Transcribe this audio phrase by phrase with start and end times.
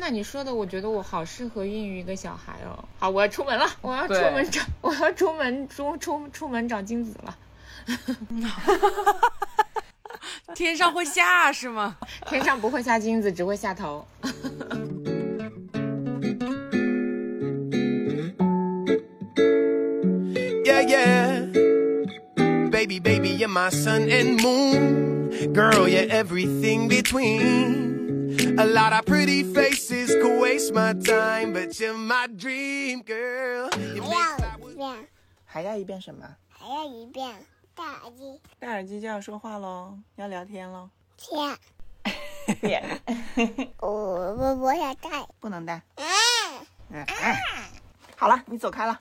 [0.00, 2.84] 那你说的，我觉得我好适合孕育一个小孩哦。
[2.98, 7.36] 好，我要出门了，我要出门找，我要出门出出出门找精子了。
[10.54, 11.96] 天上会下是吗？
[12.26, 14.06] 天上不会下金子，只会下头。
[20.64, 22.70] Yeah, yeah.
[22.70, 25.30] Baby, baby, you're my sun and moon.
[25.52, 27.87] Girl, you're everything between.
[28.38, 33.68] A lot of pretty faces could waste my time, but you're my dream girl.
[33.96, 35.08] You 还 make 要一遍，
[35.44, 36.36] 还要一遍什么？
[36.48, 41.58] 还要一遍，戴耳机，戴耳机就要说话喽，要聊天喽，天，
[42.60, 43.02] 变
[43.80, 45.82] 我我我想戴，不能戴。
[45.96, 46.06] 嗯，
[46.90, 47.42] 嗯，哎
[48.16, 49.00] 好了，你走开了。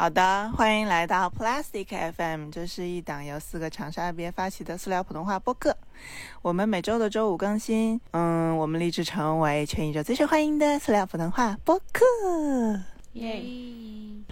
[0.00, 5.76] 好的，欢迎来到 Plastic FM，这是一档由四个长沙鳖发起的塑料普通话播客。
[6.40, 8.00] 我们每周的周五更新。
[8.12, 12.04] 嗯，我们立志成为全宇宙最受欢迎的塑料普通话播客。
[13.14, 13.42] 耶！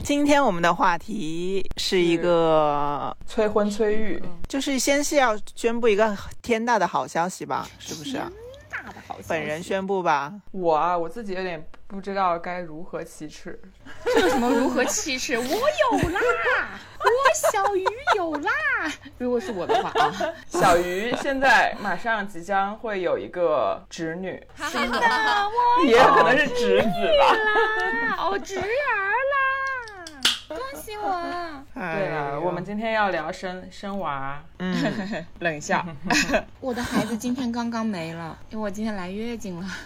[0.04, 8.30] 今天我们的话题是一个，催婚催育，就是先是要宣布一个天大的好消息吧，是不是啊？
[8.86, 10.32] 大的好消息本人宣布吧。
[10.52, 13.60] 我啊，我自己有点不知道该如何启齿。
[14.04, 15.36] 这有什么如何启齿？
[15.38, 16.20] 我有啦，
[17.00, 17.84] 我小鱼
[18.14, 18.50] 有啦。
[19.18, 20.14] 如果是我的话啊，
[20.48, 24.40] 小鱼现在马上即将会有一个侄女，
[24.72, 26.86] 真的，我也有可能是侄子
[27.18, 27.32] 吧。
[27.32, 29.75] 啦，哦，侄儿啦，
[30.48, 31.64] 恭喜我！
[31.74, 34.74] 对对了，我们今天要聊生生娃，嗯，
[35.40, 35.84] 冷笑，
[36.60, 39.66] 我的孩子今天刚刚没了，因为我今天来月经了。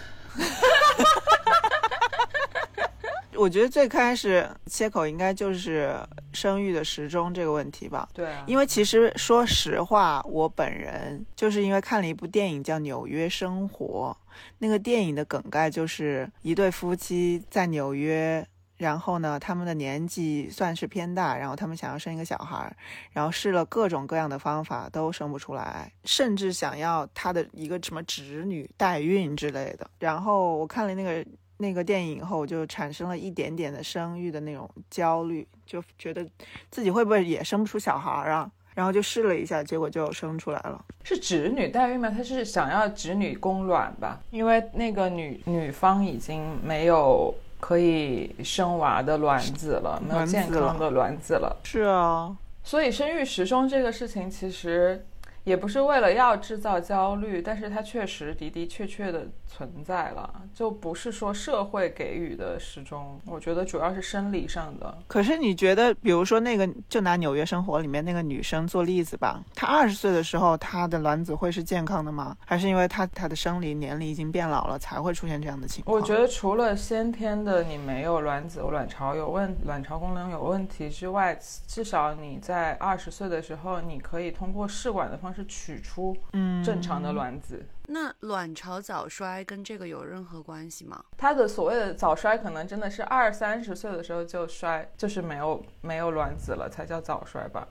[3.35, 5.95] 我觉得最开始切口应该就是
[6.31, 8.07] 生育的时钟这个问题吧。
[8.13, 14.15] 对啊，因为其实说实话，我本人就是因为看了一部电影叫《纽约生活》，
[14.59, 18.45] 那个电影的梗概就是一对夫妻在纽约，
[18.81, 22.75] 然后呢，他们的年纪算是偏大，然后他们想要生一个小孩，
[23.11, 29.87] 然后试了各种各样的方法都生不出来，甚至想要他的一个什么侄女代孕之类的。
[29.99, 31.25] 然后我看了那个。
[31.57, 36.27] 那个电影以后，就产生了一点点的生育的那种焦虑，就觉得
[36.71, 38.49] 自己会不会也生不出小孩儿啊？
[38.73, 40.83] 然后就试了一下，结果就生出来了。
[41.03, 42.09] 是侄女代孕吗？
[42.09, 44.19] 她是想要侄女供卵吧？
[44.31, 47.31] 因为那个女女方已经没有
[47.61, 51.55] 可以生娃的卵子了，没有健康的卵子了。
[51.63, 55.05] 是啊，所以生育时钟这个事情，其实
[55.43, 63.19] 也不是为了要制造焦虑，但是它确实的的确确的存在了，就不是说社会给予的时钟。
[63.25, 64.97] 我觉得主要是生理上的。
[65.07, 72.37] 可是你觉得，比如说那个，就拿《纽约生活》里面那个女生做例子吧，她二十岁的时候，她的卵子会是健康的吗？
[72.45, 75.95] 还是因为她她的生理年龄已经变老了，才会出现这样的情况？
[75.97, 81.37] 我觉得除了先天的你没有卵子、卵巢有问、卵巢功能有问题之外，
[81.67, 87.65] 至少你在二十岁的时候，你可以通过试管的方式取出嗯正常的卵子。
[87.87, 91.03] 那卵巢早衰跟这个有任何关系吗？
[91.17, 97.67] 它的所谓的早衰，可能真的是二三十岁的时候就衰，就是没有没有卵子了，才叫早衰吧。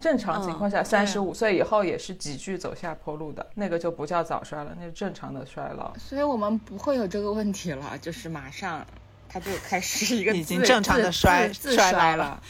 [0.00, 5.94] 正常情况下，三十五岁以后也是急剧走下坡路的，那个就不叫早衰了，那是正常的衰老。
[5.98, 8.84] 所以我们不会有这个问题了，就是马上
[9.32, 12.42] 他就开始一个已经正常地自衰自自衰老了。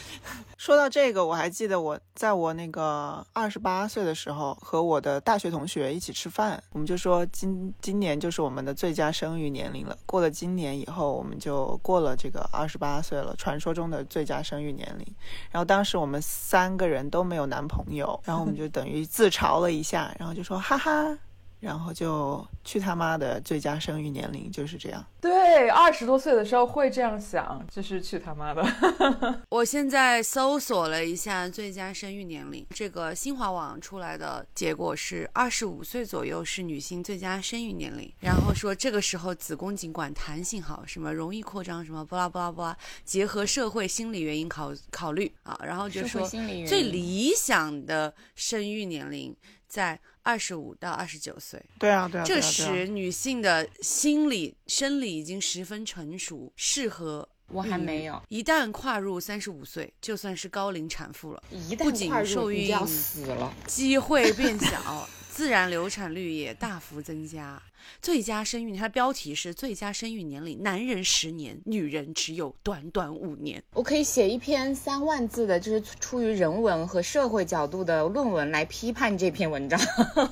[0.57, 9.97] 说到这个，我还记得我在我那个二十八岁的时候，和我的大学同学一起吃饭，我们就说今今年就是我们的最佳生育年龄了。
[10.05, 15.15] 过了今年以后，我们就过了这个二十八岁了，传说中的最佳生育年龄。
[15.49, 21.17] 然后当时我们三个人都没有男朋友，然后我们就等于自嘲了一下，然后就说哈哈，
[21.61, 25.05] 然后就去他妈的最佳生育年龄就是这样。
[25.21, 28.65] 对，二十多岁的时候会这样想，就是去他妈的。
[29.49, 49.35] 我现在搜索了一下最佳生育年龄，这个新华网出来的结果是二十五岁左右是女性最佳生育年龄，然后说这个时候子宫颈管弹性好，什么容易扩张，什么巴拉巴拉巴拉，结合社会心理原因考考虑啊，然后就说心理原因最理想的生育年龄
[49.71, 51.63] 在二十五到二十九岁。
[51.79, 63.53] 对啊，对啊，对这时女性的心理生理已经十分成熟，适合我还没有，一旦跨入三十五岁，就算是高龄产妇了，一不仅旦跨受孕入你就要死了。
[63.65, 65.07] 机会变小，
[65.41, 67.59] 自然流产率也大幅增加。
[67.99, 73.61] 最佳生育，它的标题是最佳生育年龄，男人十年，女人只有短短五年。
[73.73, 79.79] 我可以写一篇三万字的，就是出于人文和社会角度的论文来批判这篇文章。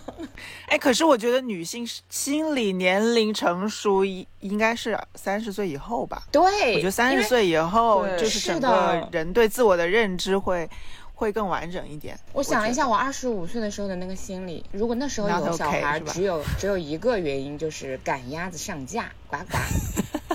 [0.68, 6.22] 哎，可是我觉得女性心理年龄成熟应应该是三十岁以后吧？
[6.32, 10.70] 对，我觉得三十岁以后就是整个人对自我的认知会
[11.20, 12.18] 会更完整一点。
[12.32, 19.58] 我想了一下，我二十五岁的时候的那个心理，如果那时候有小孩，只有只有一个原因，就是赶鸭子上架，呱呱。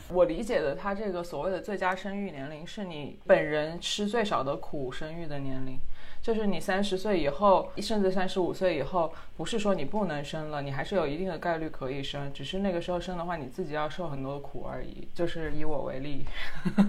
[0.13, 5.79] 我理解的，他这个所谓的最佳生育年龄，是你本人吃最少的苦生育的年龄。
[6.25, 15.07] 就是你三十岁以后，甚至三十五岁以后，不是说你不能生了，你还是有一定的概率可以生，只是那个时候生的话，你自己要受很多的苦而已。
[15.15, 16.25] 就是以我为例，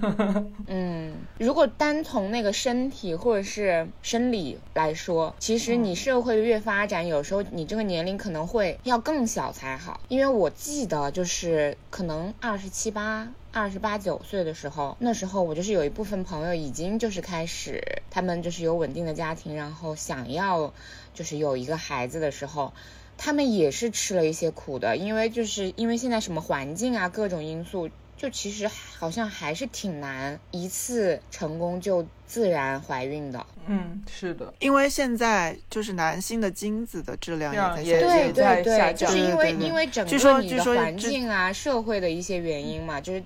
[0.68, 10.00] 嗯，如果单从那个身体或者是生理来说，其实你社会越发展，有时候你这个年龄可能会要更小才好。
[10.08, 13.28] 因为我记得就是可能二十七八。
[13.58, 17.82] 二十八九岁的时候，那时候我就是有一部分朋友已经就是开始，
[18.12, 20.74] 他们就是有稳定的家庭，然后想要
[21.14, 22.74] 就是有一个孩子的时候，
[23.18, 33.46] 他们也是吃了一些苦的，因为就是因为现在什么环境啊，各种因素，就其实好像还是挺难一次成功就自然怀孕的。
[33.68, 38.34] 嗯，是的，因为现在就是男性的精子的质量量也也在下降。
[38.34, 43.24] 对在对对，就是因为因为整个你的环境啊、社会的一些原因嘛，就是。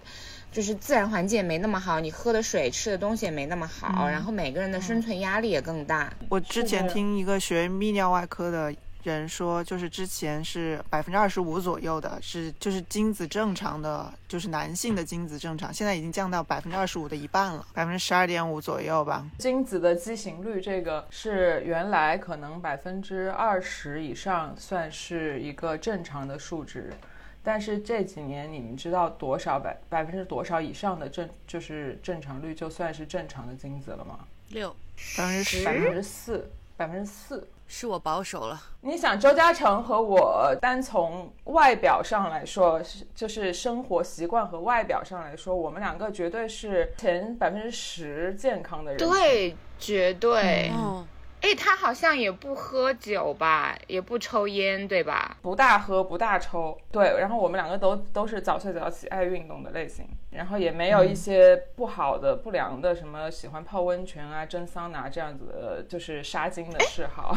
[0.51, 6.12] 就是自然环境也没那么好，你喝的水、吃的东西也没那么好，然后每个人的生存压力也更大。
[6.27, 8.74] 我之前听一个学泌尿外科的
[9.04, 19.25] 人说，就是之前是百分之二十五左右的，是就是精子正常的，就是男性的精子正常，现在已经降到百分之二十五的一半了，百分之十二点五左右吧。
[19.38, 26.94] 精子的畸形率，这个是原来可能百分之二十以上算是一个正常的数值，
[27.42, 34.19] 但是这几年你们知道多少百百分之多少以上的正就是正常率就算是正常的精子了吗？
[34.50, 34.75] 六
[35.18, 37.48] 百分之十百分之四，百分之四。
[37.71, 50.71] 是我保守了，你想，周嘉诚和我单从外表上来说，是就是生活习惯和外表上来说，我们两个绝对是前百分之十健康的人。，对，绝对。
[50.74, 51.06] 哦，
[51.42, 55.38] 哎，他好像也不喝酒吧，也不抽烟，对吧？
[55.44, 56.75] 不大喝，不大抽。
[56.92, 67.36] 对，然后我们两个都都是早睡早起、爱运动的类型，然后也没有一些不好的、不良的，什么喜欢泡温泉啊、蒸桑拿这样子的，就是杀精的嗜好。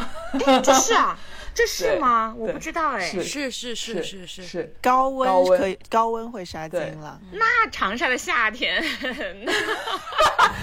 [0.63, 1.17] 这是啊，
[1.55, 2.35] 这是吗？
[2.37, 2.99] 我不知道哎。
[3.01, 7.19] 是是是是是是，高温高温可以高温会杀对精了。
[7.31, 8.81] 那长沙的夏天，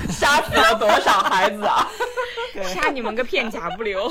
[0.09, 1.89] 杀 死了多少孩子啊？
[2.63, 4.09] 杀你们个片甲不留。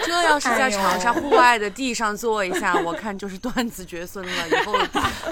[0.06, 4.48] 这要是在长沙户外的地上坐一下，我看就是断子绝孙了。
[4.48, 4.72] 以后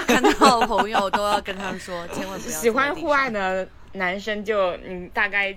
[0.06, 5.56] 看到朋友都要跟他们说，千万不要喜欢户外的男生就嗯大概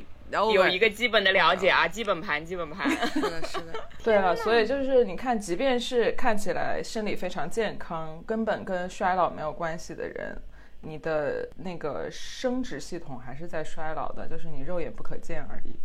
[0.54, 2.90] 有一个基本的了解啊，基本盘基本盘。
[2.90, 3.74] 是的，是的，
[4.04, 10.42] 对了，所以就是你看，即便是看起来生理非常健康，根本跟衰老没有关系的人，
[10.82, 15.76] 你的那个生殖系统还是在衰老的，就是你肉眼不可见而已。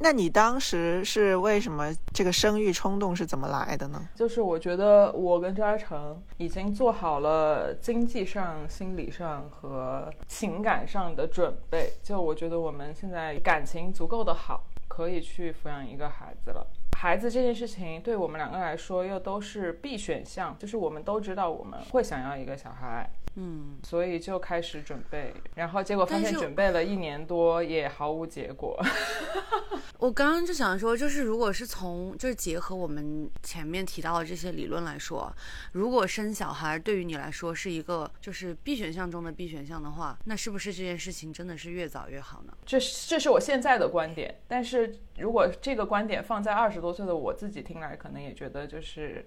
[0.00, 4.08] 那你当时是为什么这个生育冲动是怎么来的呢？
[4.14, 16.66] 就是我觉得我跟张嘉诚已经做好了经济上、心理上和情感上的准备，就我觉得我们现在感情足够的好，可以去抚养一个孩子了。
[16.98, 28.80] 孩子这件事情对我们两个来说又都是必选项，就是我们都知道我们会想要一个小孩，嗯，所以就开始准备，然后结果发现准备了一年多也毫无结果。
[29.98, 35.32] 我刚刚就想说，就是如果是从就是结合我们前面提到的这些理论来说，
[35.72, 42.52] 如果生小孩对于你来说是一个就是 B 选项中的 B 选项的话，那是不是这件事情真的是越早越好呢？
[42.66, 49.26] 这是这是我现在的观点，但是如果这个观点放在二十多岁的我自己听来，可能也觉得就是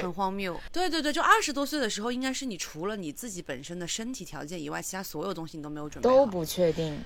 [0.00, 0.12] 很。
[0.14, 0.58] 荒谬。
[0.70, 6.08] 对对对，就二十多岁的时候，应该是你除了你自己本身的身体条件以外，其他所有东西你都没有准备。
[6.08, 7.02] 都不确定，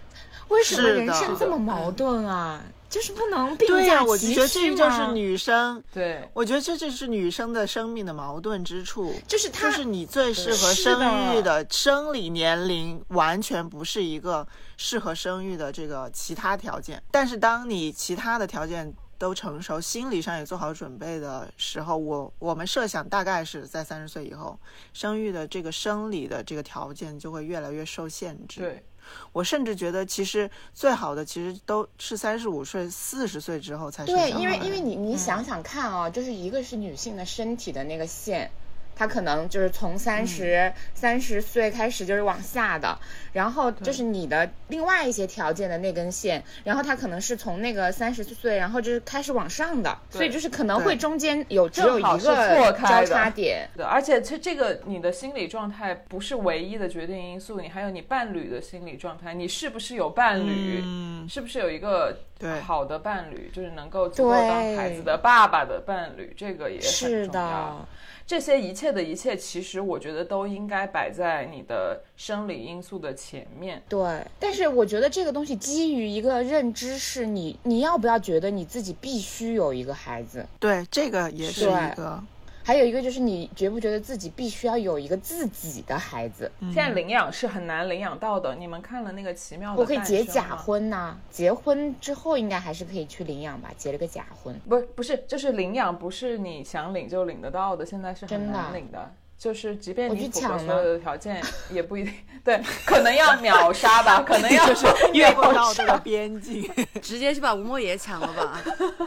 [0.49, 2.63] 为什么人生这么矛盾啊？
[2.89, 9.15] 就是不能并对呀、驾我就觉得这就是女生，对，我觉得这就是女生的生命的矛盾之处。
[9.27, 14.47] 就是他就是你最适合生育的的生理年龄，完全不是一个
[14.77, 17.03] 适合生育的这个其他条件。
[17.11, 24.59] 但是当你其他的条件都成熟，心理上也做好准备的时候，我我们设想大概是在三十岁以后，
[24.93, 28.61] 生育的这个生理的这个条件就会越来越受限制。
[28.61, 28.85] 对，
[29.33, 38.51] 我甚至觉得，其实最好的其实都是三十五岁、四十岁之后才生对，因为因为你你想想看啊、就是一个是女性的身体的那个线。
[38.99, 42.99] 她可能就是从三十三十岁开始就是往下的，
[43.33, 62.61] 然后就是你的另外一些条件的那根线，然后他可能是从那个三十岁，然后就是开始往上的，所以就是可能会中间有只有一正好是个交错开的叉点，对，而且这这个你的心理状态不是唯一的决定因素，你还有你伴侣的心理状态，你是不是有伴侣，嗯，是不是有一个对。
[62.63, 67.87] 好的伴侣，就是能够足够当孩子的爸爸的伴侣，这个也很是重要。
[68.29, 73.83] 的，这些一切的一切，其实我觉得都应该摆在你的生理因素的前面。
[73.89, 82.23] 对，但是我觉得这个东西基于一个认知，是你你要不要觉得你自己必须有一个孩子，对，这个也是一个，
[82.69, 86.53] 还有一个就是你觉不觉得自己必须要有一个自己的孩子？
[86.61, 90.55] 嗯现在领养是很难领养到的，你们看了那个奇妙的我可以结假？
[90.55, 94.55] 婚呐、结婚之后应该还是可以去领养吧，结了个假婚。
[94.69, 99.11] 不不是，就是领养不是你想领就领得到的，现在是很真的啊难领的。
[99.39, 101.41] 就是即便你符合去抢所有的条件，
[101.73, 102.13] 也不一定
[102.45, 105.97] 对，可能要秒杀吧，可能要 就是越不秒到这个。
[106.01, 106.69] 边境，
[107.01, 108.61] 直接去把吴莫言抢了吧？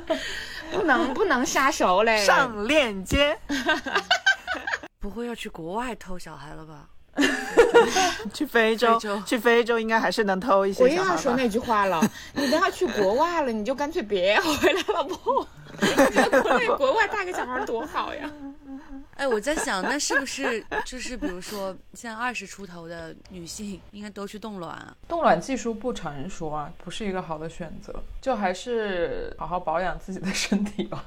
[0.72, 2.24] 不能不能杀熟嘞！
[2.26, 3.38] 上链接，
[5.00, 6.88] 不会要去国外偷小孩了吧？
[8.34, 11.16] 去非洲，非洲去非洲应该还是能偷一些我又小孩吧。
[11.16, 12.02] 要说那句话了，
[12.34, 15.46] 你都要去国外了，你就干脆别回来了不？
[15.82, 15.88] 你
[16.20, 18.30] 在国外带个小孩多好呀！
[19.22, 24.98] 哎，我在想，那是不是就是比如说，现在二十出头的女性，应该都去冻卵啊？
[25.08, 31.06] 冻卵技术不成熟啊，不是一个好的选择，就还是好好保养自己的身体吧，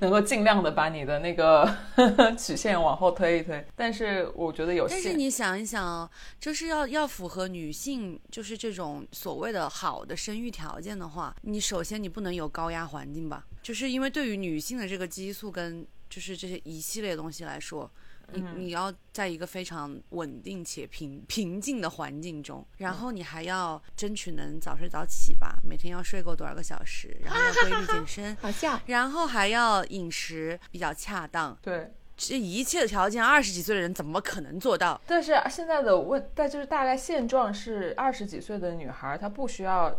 [0.00, 1.72] 能够尽量的把你的那个
[2.36, 3.64] 曲线往后推一推。
[3.76, 13.44] 但是我觉得有限，但是你想一想哦，就是要要符合女性就是这种所谓的好的生育条件的话，你首先你不能有高压环境吧？
[13.62, 17.90] 就是因为对于女性的这个激素跟就是这些一系列东西来说。
[18.34, 31.92] 你你要在一个非常稳定且平平静的环境中，然后你还要争取能早睡早起吧，每天要睡够多少个小时，然后要规律健身， 好笑，然后还要饮食比较恰当，对。
[32.16, 34.98] 这一切的条件，二十几岁的人怎么可能做到？
[35.06, 39.92] 但是现在的问，但就是大概现状是，二十几岁的女孩她不需要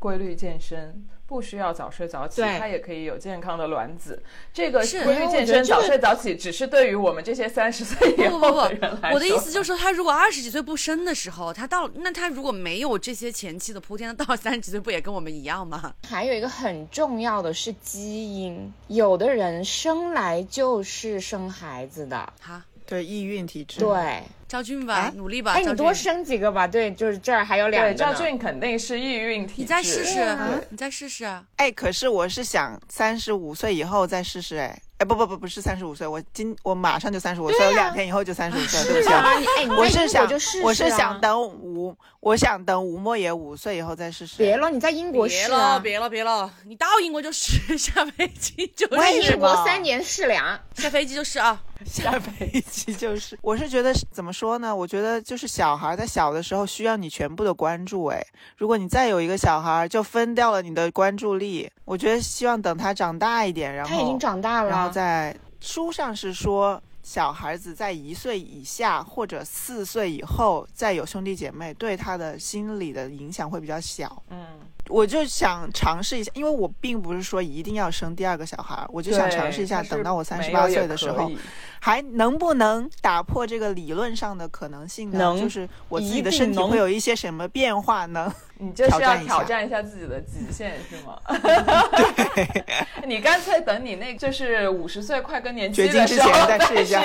[0.00, 4.20] 规律健身，不需要早睡早起，对她也可以有健康的卵子。
[4.52, 15.94] 这个是规律健身、早睡早起，只是对于我们这些三十岁以不不后的人来不，我的意思就是说，他如果二十几岁不生的时候，他到那他如果没有这些前期的铺垫，那到三十几岁不也跟我们一样吗？
[16.08, 28.18] 还有一个很重要的是基因，有的人生来就是生孩子的，哈，对，易孕体质。，对，赵俊吧，哎努力吧，哎，你多生几个吧，对，就是这儿还有两对赵个呢。
[28.18, 29.60] 俊肯定是易孕体质。
[29.62, 31.44] 你再试试啊，你再试试啊！
[31.54, 44.38] 哎，可是我是想三十五岁以后再试试，哎，哎，不不不，不是三十五岁，我今我马上就三十五岁，我两天以后就三十五岁，对不起我是想就试试，我是啊想等吴，我想等吴莫言五岁以后再试试。
[44.38, 46.52] 别了，你在英国别了，试啊，别了，别了！
[46.66, 51.62] 你到英国就试，下飞机就在为什英国三年试两，下飞机就试啊！
[51.84, 54.74] 下飞机就是，我是觉得怎么说呢？
[54.74, 58.24] 我觉得就是小孩在小的时候需要你全部的关注，哎，
[58.56, 61.70] 如果你再有一个小孩，就分掉了你的关注力。
[61.84, 74.22] 我觉得希望等他长大一点，然后他已经长大了然后了，在书上是说，小孩子在一岁以下或者四岁以后再有兄弟姐妹，对他的心理的影响会比较小。
[74.28, 74.46] 嗯，
[74.90, 81.30] 我就想尝试一下，因为我并不是说一定要生第二个小孩，我就想尝试一下，等到我三十八岁的时候，
[81.78, 85.18] 还能不能打破这个理论上的可能性呢？
[85.18, 88.32] 能就是我自己的身体会有一些什么变化呢？
[88.58, 91.18] 你就是要挑战一下自己的极限是吗？
[93.06, 97.02] 你干脆等你那就是五十岁快更年期的时候之前再试一下，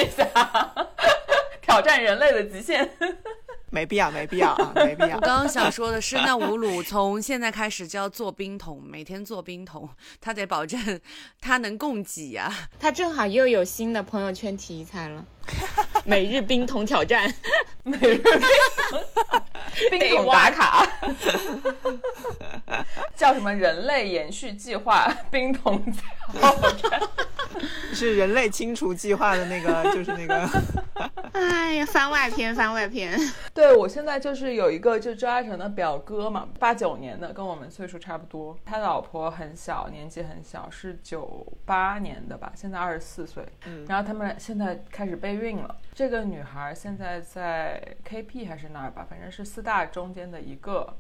[1.62, 2.90] 挑战人类的极限。
[3.76, 5.20] 没必要， 没必要啊，没必要我。
[5.20, 9.90] 刚刚想说的是，那吴鲁从现在开始就要做冰桶，每天做冰桶，
[10.22, 10.80] 他得保证
[11.42, 15.26] 他能供给呀、他正好又有新的朋友圈题材了，
[16.06, 17.34] 每日冰桶挑战，
[17.84, 18.22] 每日
[19.90, 20.88] 冰桶打卡，
[23.16, 25.84] 叫什么人类延续计划冰桶
[26.32, 27.02] 挑战？
[27.94, 30.50] 是人类清除计划的那个， 就是那个。
[31.32, 33.18] 哎呀，番外篇，番外篇，
[33.54, 38.58] 对我现在就是有一个就周嘉诚的表哥嘛，八九年的，跟我们岁数差不多。
[38.66, 43.46] 他老婆很小，年纪很小，是九八年的吧，现在二十四岁。
[43.66, 45.76] 嗯然后他们现在开始备孕了。
[45.94, 50.96] 这个女孩现在在 KP 还是哪儿吧，反正是四大中间的一个。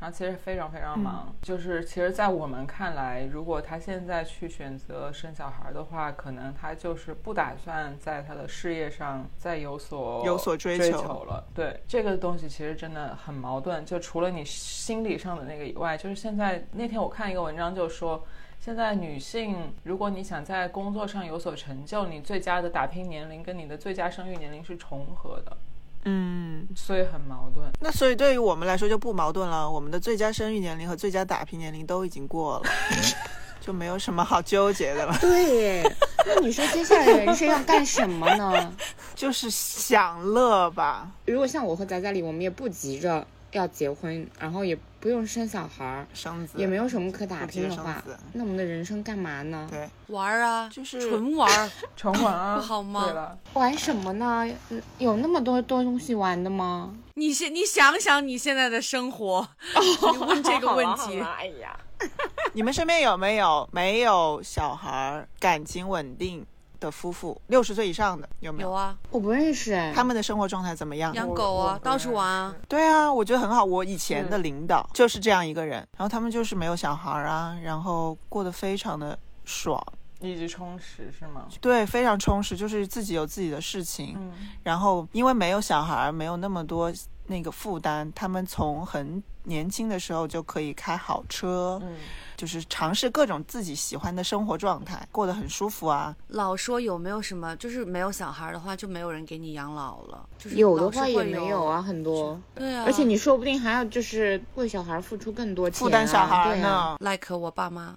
[0.00, 11.46] 然后其实非常非常忙，就是其实，在我们看来，如果她现在去选择生小孩的话，可能她就是不打算在她的事业上再有所有所追追求了。
[11.54, 13.84] 对这个东西，其实真的很矛盾。
[13.84, 18.24] 就除了你心理上的那个以外，就是现在那天我看一个文章，就说
[18.62, 25.56] 现在女性，如果你想在工作上有所成就，你最佳的打拼年龄跟你的最佳生育年龄是重合的。
[26.04, 27.66] 嗯，所以很矛盾。
[27.80, 32.70] 那所以对于我们来说就不矛盾了，我们的最佳生育年龄和最佳打拼年龄都已经过了，
[33.62, 35.16] 就没有什么好纠结的了。
[35.22, 35.82] 对，
[36.26, 38.74] 那你说接下来人生要干什么呢？
[39.14, 41.10] 就是享乐吧。
[41.24, 48.02] 如果像我和仔仔里，我们也不急着要结婚，然后也不用生小孩儿，生子也没有什么可打拼的话，
[48.34, 49.66] 那我们的人生干嘛呢？
[49.70, 51.70] 对，玩儿啊，就是纯玩儿。
[51.96, 54.46] 重玩啊，不好吗对了，玩什么呢？
[54.68, 56.94] 嗯有那么多多东西玩的吗？
[57.14, 59.48] 你现你想想你现在的生活，
[60.12, 61.78] 你问这个问题，哎呀，
[62.52, 66.44] 你们身边有没有没有小孩儿、感情稳定
[66.80, 67.40] 的夫妇？
[67.46, 68.70] 六十岁以上的有没有？
[68.70, 69.92] 有啊，我不认识哎。
[69.94, 71.14] 他们的生活状态怎么样？
[71.14, 72.56] 养狗啊，到处玩啊。
[72.68, 73.64] 对啊，我觉得很好。
[73.64, 79.80] 我以前的领导就是这样一个人，然后他们就是没有小孩儿啊，然后过得非常的爽，
[80.20, 81.46] 一直充实是吗？
[81.60, 84.32] 对，非常充实，就是自己有自己的事情，嗯，
[84.62, 86.92] 然后因为没有小孩儿，没有那么多
[87.26, 91.96] 那个负担，他们从很年轻的时候就可以开好车，嗯，
[92.36, 96.14] 就是尝试各种自己喜欢的生活状态，过得很舒服啊。
[96.28, 100.28] 老说有没有什么，就是没有小孩的话，就没有人给你养老了。
[100.38, 101.80] 就是有的话也没有啊，。
[101.80, 102.40] 很多。
[102.54, 106.56] 对啊，而且你说不定还要就是为小孩付出更多钱、啊，负担小孩。
[106.60, 107.96] 呢，like 我爸妈，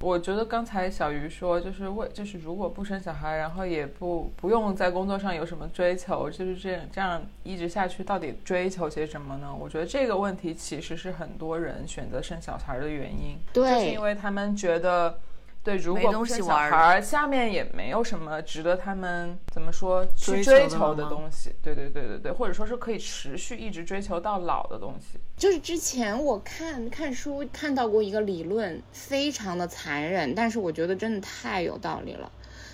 [0.00, 9.54] 我觉得刚才小鱼说，就是为就是如果不生小孩，然后也不不用在工作上有什么追求，就是这样这样一直下去，到底追求些什么呢？
[9.54, 15.18] 我觉得这个问题其实是很多人选择生小孩的原因，就是因为他们觉得。
[15.62, 21.54] 对，如果不生小孩儿，下面也没有什么值得他们怎么说去追求的东西。
[21.62, 25.18] 对对对对对，或者说是可以持续一直追求到老的东西。
[25.36, 32.32] 就是之前我看看书看到过一个理论，非常的残忍，但是我觉得真的太有道理了。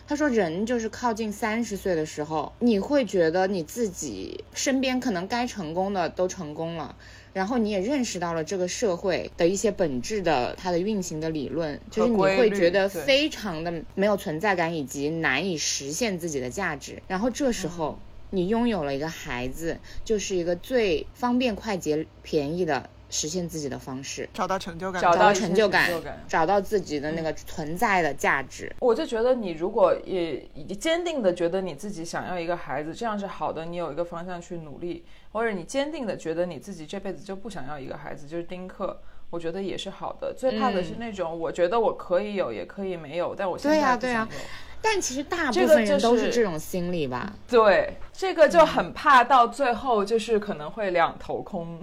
[0.08, 6.94] 他说，人就是靠近三十岁的时候，你会觉得你自己身边可能该成功的都成功了，
[7.36, 17.02] 然后你也认识到了这个社会的一些本质的它的运行的理论，就是你会觉得非常的没有存在感，以及难以实现自己的价值。
[17.06, 17.98] 然后这时候。
[18.30, 25.90] 你拥有了一个孩子，就是一个最方便、快捷、便宜的实现自己的方式，找到成就感，找到成就感，
[26.26, 28.74] 找到自己的那个存在的价值。
[28.80, 39.00] 我就觉得你如果也也坚定的觉得你自己想要一个孩子，这样是好的，你有一个方向去努力，或者你坚定的觉得你自己这辈子就不想要一个孩子，就是丁克。
[39.28, 43.96] 我觉得也是好的，最怕的是那种、我觉得我可以有，也可以没有，但我现在对呀。
[43.96, 44.28] 对呀
[44.80, 47.32] 但其实大部分人就都是这种心理吧？
[47.48, 51.80] 对，这个就很怕到最后就是可能会两头空。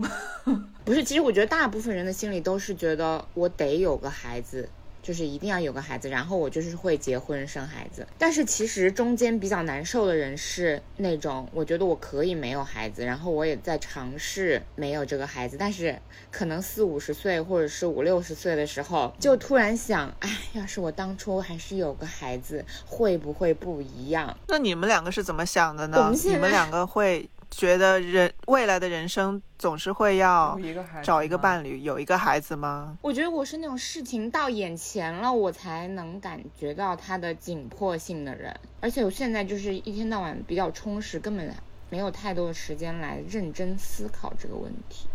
[0.86, 4.68] 不是，其实我觉得大部分人的心里都是觉得我得有个孩子，
[5.02, 8.06] 就是一定要有个孩子，然后我就是会结婚生孩子。
[8.18, 15.98] 但是其实中间比较难受的人是那种，我觉得我可以没有孩子，然后我也在尝试没有这个孩子，但是
[16.30, 24.38] 可能四五十岁或者是五六十岁的时候，就突然想，哎，要是我当初还是有个孩子，会不会不一样？
[24.50, 26.20] 那你们两个是怎么想的我呢们？
[26.26, 30.60] 你们两个会觉得人未来的人生总是会要
[31.04, 32.98] 找一个伴侣，有一个孩子吗？
[33.02, 38.54] 我觉得我是那种事情到眼前了，我才能感觉到它的紧迫性的人。
[38.82, 41.54] 而且我现在就是一天到晚比较充实，根本
[41.90, 45.08] 没有太多的时间来认真思考这个问题。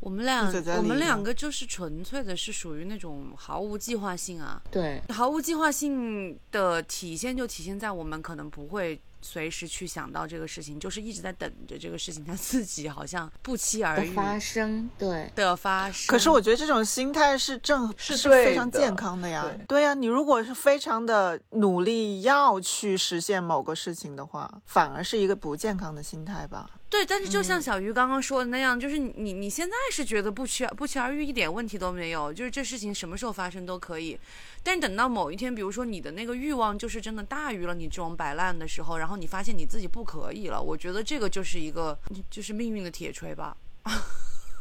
[0.00, 16.06] 我们俩我们两个就是纯粹的是属于那种毫无计划性啊，对，毫无计划性的体现就体现在我们可能不会随时去想到这个事情，就是一直在等着这个事情它 自己好像不期而遇发生，对，的发生。
[16.06, 19.44] 可是我觉得这种心态是正是是非常健康的呀。
[19.44, 26.70] 对对呀，你如果是非常的努力要去实现某个事情的话，反而是一个不健康的心态吧。
[26.88, 34.18] 对，但是就嗯像小鱼刚刚说的那样，就是你你你现在是觉得不期不期而遇，一点问题都没有，就是这事情什么时候发生都可以。
[34.62, 41.98] 但等到某一天，比如说你的那个欲望就是真的大于了你这种摆烂的时候，然后你发现你自己不可以了，我觉得这个就是一个
[42.30, 43.56] 就是命运的铁锤吧。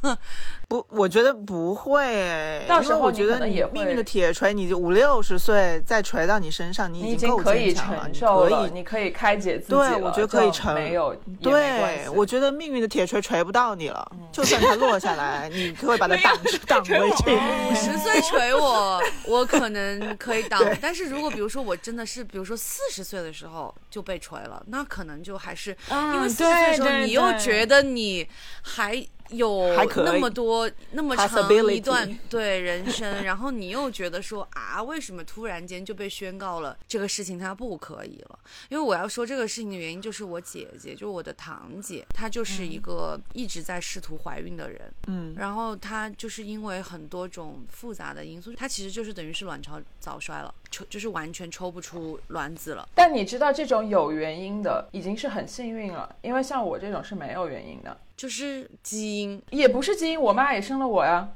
[0.67, 8.71] 不，我觉得不会，到时候我觉得可能也会命运的铁锤，你就五六十岁再锤到你身上，你你已经够经可以坚强了，承你可以。
[8.73, 16.35] 你可以开解自己对，我觉得可以就承，没有没对，我觉得命运的铁锤锤不到你了，嗯就算它落下来， 你会把它挡
[16.67, 17.35] 挡回去。
[17.35, 20.59] 五十岁锤我，我可能可以挡。
[20.81, 28.27] 但是如果比如说我真的是，比如说四十岁的时候就被锤了，那可能就还是、因为四十岁的时候，你又觉得你
[28.63, 29.05] 还。
[29.29, 38.39] 有那么多那么长一段对人生，然后你又觉得说啊，为什么突然间就被宣告了这个事情它不可以了？
[38.69, 52.87] 因为我要说这个事情的原因，就是我姐姐，就是我的堂姐，她就是一个一直在试图怀孕的人，嗯，然后她就是因为很多种复杂的因素，她其实就是等于是卵巢早衰了，抽就是完全抽不出卵子了。
[52.93, 61.27] 但你知道这种有原因的已经是很幸运了，因为像我这种是没有原因的，就是基因，也不是基因，我妈也生了我呀。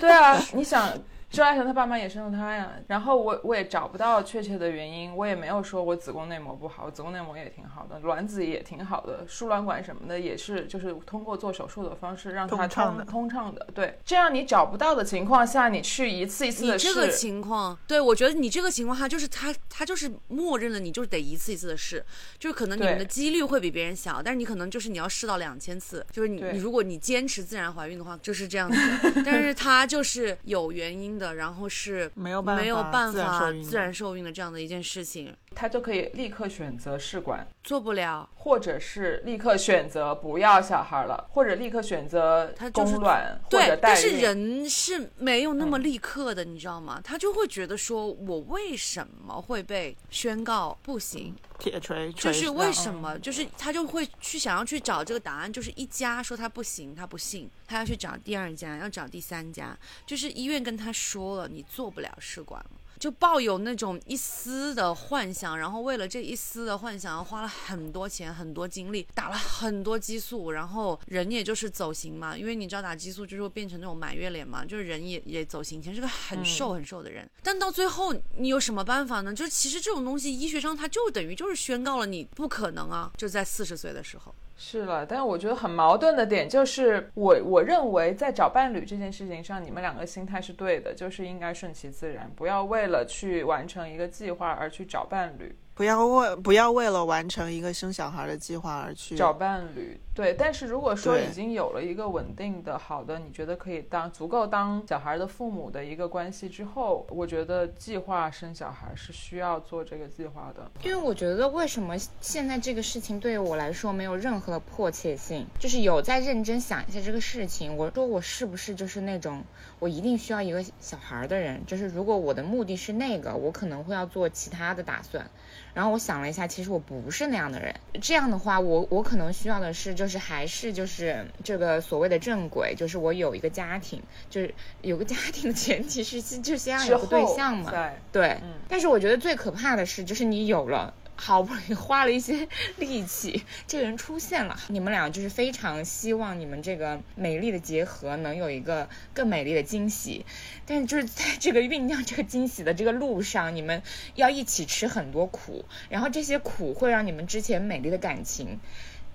[0.00, 0.92] 对啊， 你想。
[1.32, 13.66] 周爱成他爸妈也生了他呀，然后我我也找不到确切的原因，我也没有说我子宫内膜不好，我子宫内膜也挺好的，卵子也挺好的，输卵管什么的也是，就是通过做手术的方式让它通通畅的通畅的。
[13.74, 22.04] 对，这样你找不到的情况下，你去一次一次的试，你这个情况，对我觉得你这个情况，下就是他他就是默认了你就是得一次一次的试，
[22.38, 28.78] 就是可能你们的几率会比别人小，但是你可能就是你要试到两千次，就是你你如果你坚持自然怀孕的话，就是这样子，
[29.24, 38.28] 但是他就是有原因的，然后是没有办法没有办法自然受孕的这样的一件事情，他就可以立刻选择试管，做不了。
[38.34, 44.22] 或者是立刻选择不要小孩了，或者立刻选择他就是供卵或者对，代但是。
[44.22, 47.00] 人是没有那么立刻的，你知道吗？
[47.02, 51.34] 他就会觉得说，我为什么会被宣告不行？
[51.58, 53.18] 铁锤就是为什么？
[53.18, 62.70] 就是他就会去想要去找这个答案，就是一家说他不行，他不信，他要去找第二家，要找第三家，就是医院跟他说了，你做不了试管了。
[63.02, 79.34] 就抱有那种一丝的幻想，然后为了这一丝的幻想，花了很多钱、很多精力，打了很多激素，然后人也就是走形嘛，因为你知道打激素就是会变成那种满月脸嘛，就是人也也走形，以前是个很瘦很瘦的人，但到最后你有什么办法呢？
[79.34, 84.32] 就是其实这种东西医学上它就等于就是宣告了你不可能啊，就在四十岁的时候。
[84.64, 95.52] 是了，但我觉得很矛盾的点就是我，我认为在找伴侣这件事情上，你们两个心态是对的，就是应该顺其自然，不要为了去完成一个计划而去找伴侣。
[95.74, 100.34] 不要为不要为了完成一个生小孩的计划而去找伴侣，对。
[100.34, 110.70] 但是如果说已经有了一个稳定的、好的，你觉得可以当足够当小孩的父母的一个关系之后，我觉得计划生小孩是需要做这个计划的。
[110.82, 117.74] 因为我觉得为什么现在这个事情对于我来说没有任何的迫切性，就是有在认真想一下这个事情。
[117.78, 119.42] 我说我是不是就是那种
[119.78, 121.64] 我一定需要一个小孩的人？
[121.64, 125.26] 就是如果我的目的是那个，我可能会要做其他的打算。
[125.74, 127.74] 然后我想了一下，其实我不是那样的人。
[128.00, 137.70] 这样的话，我我可能需要的是，就是还是就是这个所谓的正轨，就是我有一个家庭，就是有个家庭的前提是就先要有个对象嘛。
[137.70, 140.94] 对对，嗯但是我觉得最可怕的是，就是你有了。
[141.24, 150.26] 好不容易花了一些力气，这个人出现了，你们俩就是非常希望你们这个美丽的结合能有一个更美丽的惊喜，
[150.66, 153.80] 但是就是在这个酝酿这个惊喜的这个路上，你们
[154.16, 158.58] 要一起吃很多苦，然后这些苦会让你们之前美丽的感情，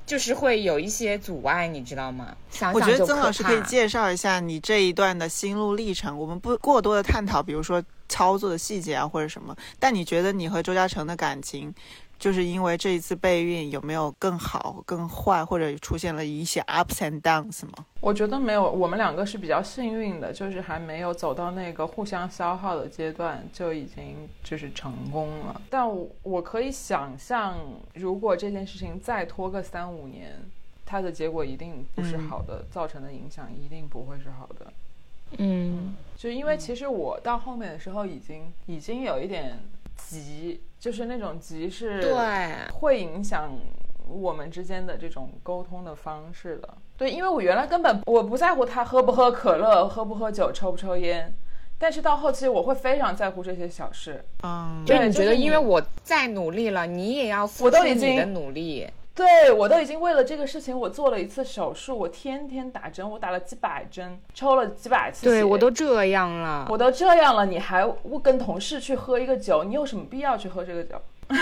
[0.05, 2.37] 就是会有一些阻碍，你知道吗？
[2.49, 6.17] 想我觉得想曾老师可以介绍一下你这一段的心路历程。
[6.17, 9.55] 我们不过多的探讨，比如说操作的细节啊或者什么。
[9.79, 11.73] 但你觉得你和周嘉诚的感情，
[12.19, 17.85] 就是因为这一次备孕有没有更好、更坏，或者出现了一些 ups and downs 吗？
[18.01, 25.61] 我觉得没有，我们两个是比较幸运的，就是还没有走到那个互相消耗的阶段，就已经就是成功了。
[25.69, 27.55] 但我我可以想象，
[27.93, 30.39] 如果这件事情再拖个三五年，
[30.85, 34.71] 它的结果一定不是好的，造成的影响一定不会是好的。
[35.37, 39.59] 嗯，就因为其实我到后面的时候已经已经有一点
[39.95, 43.51] 急，就是那种急是对，会影响
[44.07, 46.77] 我们之间的这种沟通的方式的。
[46.97, 51.31] 对，因为我原来根本我不在乎他喝不喝可乐、喝不喝酒、抽不抽烟，
[51.77, 54.25] 但是到后期我会非常在乎这些小事。
[54.43, 58.87] 嗯，就你觉得，因为我再努力了，你也要付出你的努力。
[59.17, 67.83] 对我都已经为了这个事情，我做了一次手术，我天天打针，我打了几百针，抽了几百次血，对我都这样了，我都这样了，你还
[68.21, 71.01] 跟同事去喝一个酒，你有什么必要去喝这个酒？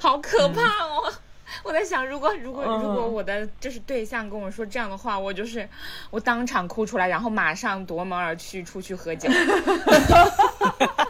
[0.00, 1.12] 好可怕哦！
[1.64, 5.66] 我在想，如果如果嗯如果我的就是对象跟我说这样的话，我就是
[6.10, 9.30] 我当场哭出来，然后马上夺门而去，出去喝酒。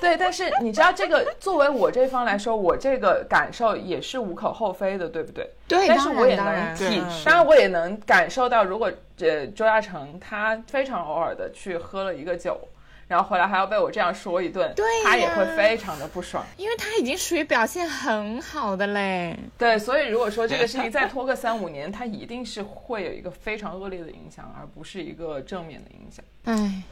[0.00, 5.50] 对，但是你知道这个，作为我这方来说，我这个感受也是无可厚非的，对不对？
[5.66, 12.58] 对但是我也能体当然，我也能感受到，如果呃周嘉诚他非常偶尔的去喝了一个酒，
[13.06, 16.44] 然后回来还要被我这样说一顿，对他也会非常的不爽。
[16.56, 19.36] 因为他已经属于表现很好的嘞。
[19.56, 26.24] 对，所以如果说这个事情再拖个三五年，他一定是会有一个非常恶劣的影响，而不是一个正面的影响。
[26.44, 26.82] 唉，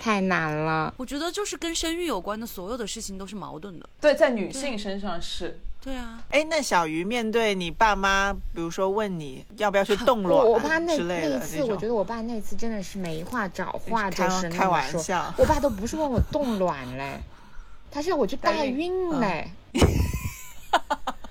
[0.00, 0.92] 太难了。
[0.96, 3.88] 我觉得就是跟生育有关的所有的事情都是矛盾的。
[4.00, 15.32] 对，在女性身上是，对啊，哎，那小鱼面对你爸妈，比如说问你要不要去冻 卵我爸那卵之类那一次，的这种，我觉得我爸那次真的是没话找话，就开是开玩笑。
[15.38, 17.20] 我爸都不是问我冻卵嘞，
[17.90, 19.50] 他是要我去代孕孕嘞。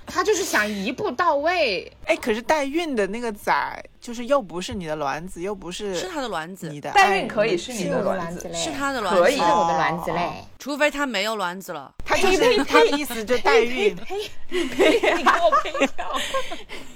[0.05, 10.43] 他就是想一步到位，哎，可是代孕的那个崽，就是又不是你的卵子，又不是是他的卵子你，的代爱孕可以是你的的卵子嘞，是他的卵子，可以是我的卵子嘞。
[10.59, 11.89] 除非他没有卵子了。
[12.05, 13.95] 他就是他的意思，就代孕。
[13.95, 14.29] 呸！
[14.49, 16.11] 你给我呸掉！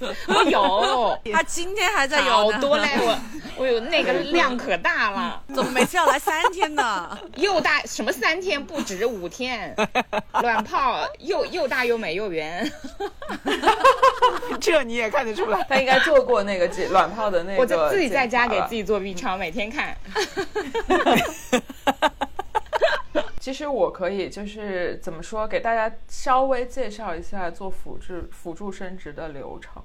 [0.28, 3.18] 我有，他今天还在有，好多嘞，我
[3.56, 7.18] 我有那个量可大了， 怎么每次要来三天呢？
[7.36, 9.74] 又大什么三天不止五天，
[10.42, 12.70] 卵泡又又大又美又圆。
[14.60, 15.64] 这你也看得出来。
[15.68, 16.68] 他应该做过那个
[17.00, 18.78] 解卵泡的那个我就自己在家给自己。
[18.78, 19.96] 己做 B 超，每天看。
[23.40, 29.82] 其实我可以就是怎么说，给大家稍微介绍一下做辅助辅助生殖的流程。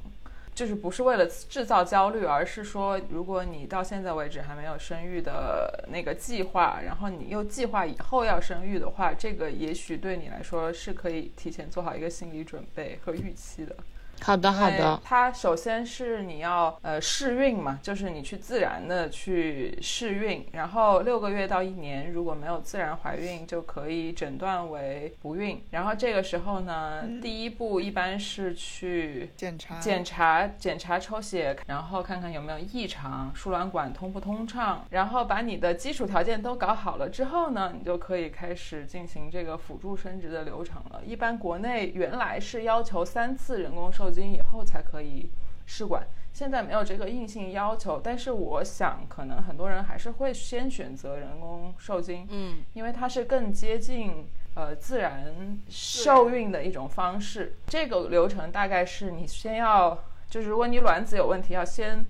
[0.53, 13.75] 就是不是为了制造焦虑，而是说，如果你到现在为止还没有生育的那个计划，然后你又计划以后要生育的话，这个也许对你来说是可以提前做好一个心理准备和预期的。
[14.23, 14.99] 好的，好的。
[15.03, 25.61] 它首先是你要呃试孕嘛，就是你去自然的去试孕，然后六个月到一年，如果没有自然怀孕，就可以诊断为不孕。
[25.71, 41.01] 然后这个时候呢，第一步一般是去检查检查检查抽血，然后看看有没有异常，输卵管通不通畅，然后把你的基础条件都搞好了之后呢，你就可以开始进行这个辅助生殖的流程了。
[41.05, 45.29] 一般国内原来是要求三次人工受精以后才可以
[45.65, 46.07] 试管。
[46.31, 57.57] 现在没有这个硬性要求，但是我想可能很多人还是会先选择人工受精，嗯，因为它是更接近呃自然受孕的一种方式。
[57.67, 59.97] 这个流程大概是你先要，
[60.27, 62.03] 就是如果你卵子有问题，要先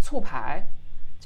[0.00, 0.66] 促排，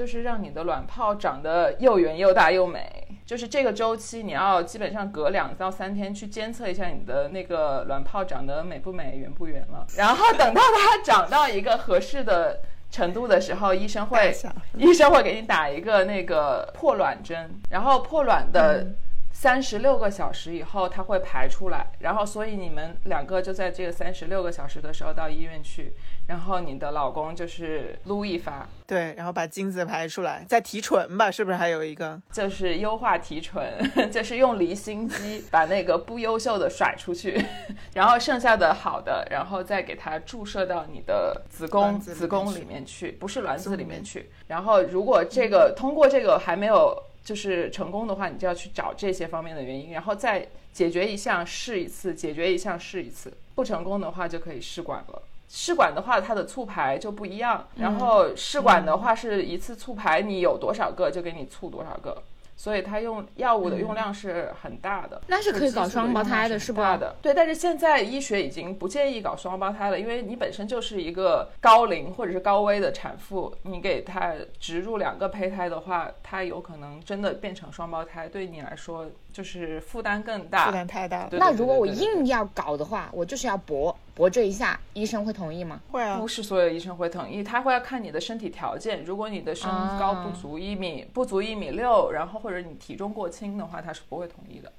[0.00, 3.06] 就是让你的卵泡长得又圆又大又美。
[3.26, 9.86] 就是这个周期，你要基本上隔两到三天去监测一下你的那个卵泡长得美不美、圆不圆了。
[9.98, 14.34] 然后等到它长到一个合适的程度的时候，医生会
[14.78, 18.86] 医生会给你打一个那个破卵针，然后破卵的
[19.32, 25.92] 三十六个小时以后，它会排出来，然后所以你们两个就在这个三十六个小时的时候到医院去，
[26.30, 32.22] 然后你的老公就是撸一发，对，然后把精子排出来，再提纯吧，是不是还有一个？
[32.30, 33.68] 就是优化提纯，
[34.12, 37.44] 就是用离心机把那个不优秀的甩出去，
[37.94, 44.30] 然后剩下的好的，然后再给它注射到你的子宫子子宫里面去，不是卵子里面去。
[44.46, 55.22] 然后如果这个通过这个还没有就是成功的话，你就要去找这些方面的原因，然后再解决一项试一次，解决一项试一次，不成功的话就可以试管了。
[55.52, 57.66] 试管的话，它的促排就不一样。
[57.74, 62.22] 然后试管的话是一次促排，你有多少个就给你促多少个，
[62.56, 65.20] 所以它用药物的用量是很大的。
[65.26, 67.34] 那是可以搞双胞胎的是吧对。
[67.34, 80.66] 但是现在医学已经不建议搞双胞胎了，因为你本身就是一个高龄或者是高危的产妇，你给她植入两个胚胎的话，她有可能真的变成双胞胎，对你来说就是负担更大。
[80.66, 85.80] 负担太大那如果我硬要搞的话，我就是要搏我这一下，医生会同意吗？
[85.90, 89.02] 会啊不，是所有医生会同意，他会要看你的身体条件。
[89.02, 89.66] 如果你的身
[89.98, 94.70] 高不足一米，不足一米六，然后或者你体重过轻的话，他是不会同意的。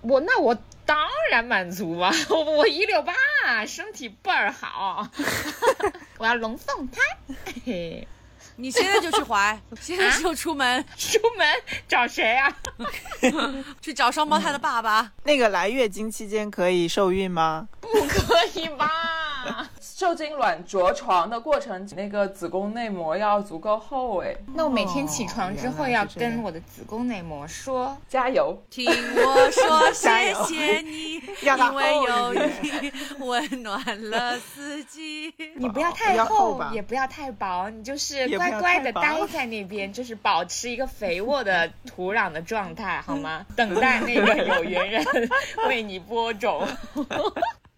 [0.00, 0.56] 我那我
[0.86, 0.96] 当
[1.30, 2.10] 然满足啊！
[2.30, 3.12] 我我一六八，
[3.66, 5.06] 身体倍儿好，
[6.16, 7.02] 我要龙凤胎。
[7.44, 8.08] 嘿嘿，
[8.56, 11.46] 你现在就去怀， 现在就出门 出门
[11.86, 12.56] 找谁啊？
[13.80, 15.12] 去找双胞胎的爸爸。
[15.24, 17.68] 那个来月经期间可以受孕吗？
[17.80, 18.90] 不可以吧？
[19.94, 28.56] 受精卵着床的过程，那个子宫内膜要足够厚哎，那我每天起床之后要跟我的子宫内膜说，加油！
[28.68, 35.32] 听我说， 谢谢你， 因为有你温暖了四季。
[35.56, 43.46] 你不要太要厚吧也不要太薄，你就是乖乖的待在那边，就是保持一个肥沃的土壤的状态，好吗？
[43.56, 45.04] 等待那个有缘人
[45.68, 46.66] 为你播种。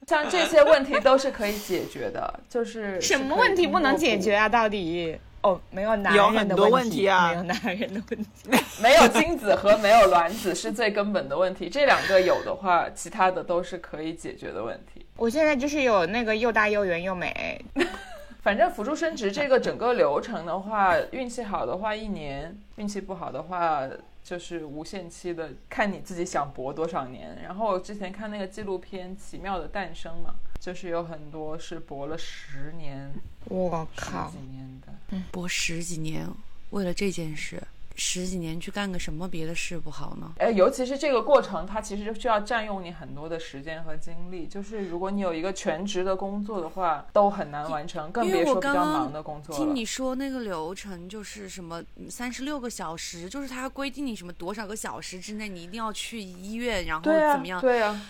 [0.09, 4.47] 像这些问题都是可以解决的，就是 什么问题不能解决啊？
[4.47, 4.49] 啊？
[4.49, 5.19] 到底？
[5.43, 8.51] 哦，没有男有人的很多问题题啊没有男人的问题。
[8.83, 15.05] 没有精子和没有卵子是最根本的问题，这两个有的话，其他的都是可以解决的问题。
[15.17, 17.63] 我现在就是有那个又大又圆又美，
[18.43, 23.83] 反正辅助生殖这个整个流程的话，运气好的话一年，运气不好的话
[24.29, 27.41] 就是无限期的，看你自己想搏多少年。
[27.43, 34.37] 然后我之前看那个纪录片《奇妙的诞生》嘛，就是有很多是搏了十年、十我靠几！
[34.51, 35.19] 年的。
[35.33, 36.29] 搏十几年，
[36.69, 37.63] 为了这件事，
[37.99, 40.33] 十几年去干个什么别的事不好呢？
[40.39, 44.47] 哎，尤其是这个过程，它其实需要占用你很多的时间和精力。
[44.47, 49.61] 就是如果你有一个全职的工作的话，都很难完成，更别说比较忙的工作了。
[49.61, 57.61] 听你说那个流程就是什么三十六个小时，就是它规定你什么多少个小时之内你一定要去医院，然后怎么样？
[57.61, 58.01] 对啊，对啊。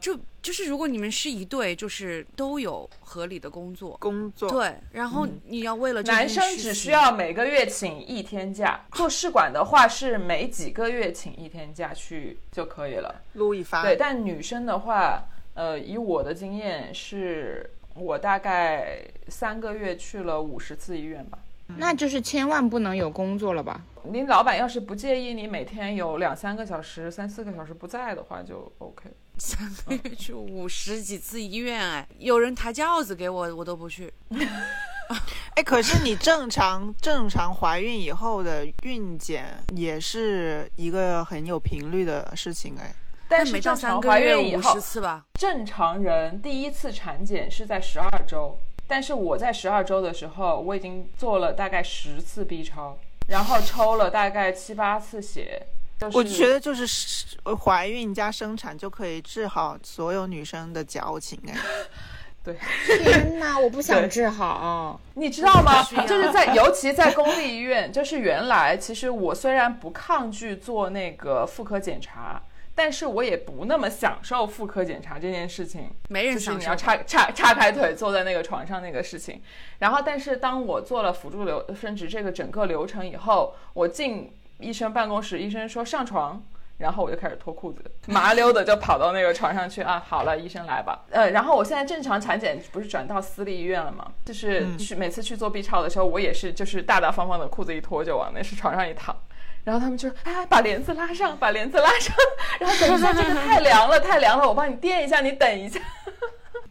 [0.00, 13.22] 就就是如果你们是一对，就是都有合理的工作，工作，对，然后你要为了这嗯男生只需要每个月请一天假，做试管的话是每几个月请一天假去就可以了。
[13.32, 21.38] 撸一发，对，但女生的话，呃，以我的经验是，我大概三个月去了五十次医院吧。
[21.78, 23.80] 那就是千万不能有工作了吧？
[24.04, 29.10] 您老板要是不介意你每天有两三个小时、三四个小时不在的话，就 OK。
[29.38, 34.12] 三个月去五十几次医院，哎，有人抬轿子给我，我都不去。
[35.54, 42.94] 哎，可是你正常正常怀孕以后的孕检也是一个很有频率的事情哎。
[43.28, 45.24] 但是没到正常怀三个月孕以后五十，次吧？
[45.34, 52.96] 正常人第一次产检是在十二周，但是我在十二周的时候，我已经做了大概十次 B 超，
[53.28, 55.66] 然后抽了大概七八次血。
[55.98, 61.54] 就是、我觉得就是是怀孕加生产就可以治好所有女生的矫情哎。
[62.86, 65.00] 天哪，我不想治好。
[65.14, 65.82] 你知道吗？
[66.06, 72.40] 就是在尤其在公立医院，就是原来其实我虽然不抗拒做那个妇科检查，
[72.72, 75.90] 但是我也不那么享受妇科检查这件事情。
[76.08, 79.42] 没人就是享受你要叉叉叉开腿坐在那个床上那个事情。
[79.80, 86.42] 然后，但是当我做了辅助流生殖这个整个流程以后，我进医生办公室，医生说上床。
[86.78, 90.04] 然后我就开始脱裤子，麻溜的就跑到那个床上去啊！
[90.06, 91.06] 好了，医生来吧。
[91.08, 94.12] 呃，然后我现在正常产检不是转到私立医院了吗？
[94.26, 99.16] 就是去每次去做 B 超的时候，我也是就是大大方方的裤子一脱就往那是床上一躺。
[99.64, 102.14] 然后他们就说：“哎，把帘子拉上，把帘子拉上。”
[102.60, 105.80] 然后等一下，这个太凉了，太凉了，我帮你垫一下，你等一下。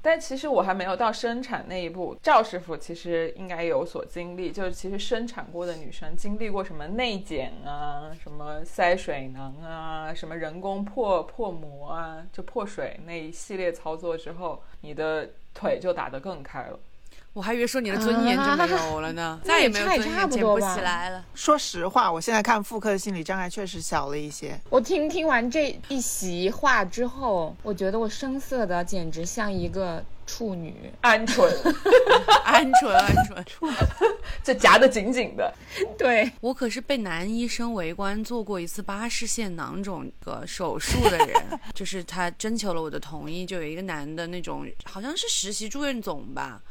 [0.06, 16.80] 但其实我还没有到生产那一步，赵师傅其实应该有所经历，就是其实生产过的女生经历过什么内检啊，什么塞水囊啊，什么人工破破膜啊，就破水那一系列操作之后，你的腿就打得更开了。
[17.36, 21.22] 我还以为说你的尊严就没有了呢，再也没有尊严，捡不起来了。
[21.34, 24.58] 说实话，我现在看妇科的心理障碍确实小了一些。
[24.70, 30.74] 我听听完这一席话之后，我觉得我声色的简直像一个处女。
[31.02, 31.52] 鹌鹑，
[32.48, 33.44] 鹌鹑，鹌鹑。
[33.44, 33.68] 处
[34.42, 35.54] 这夹得紧紧的。
[35.98, 41.36] 对，我可是被男医生围观做过一次巴氏腺囊肿个手术的人，
[41.74, 46.62] 就是他征求了我的同意，就有一个男的那种，好像是实习住院总吧。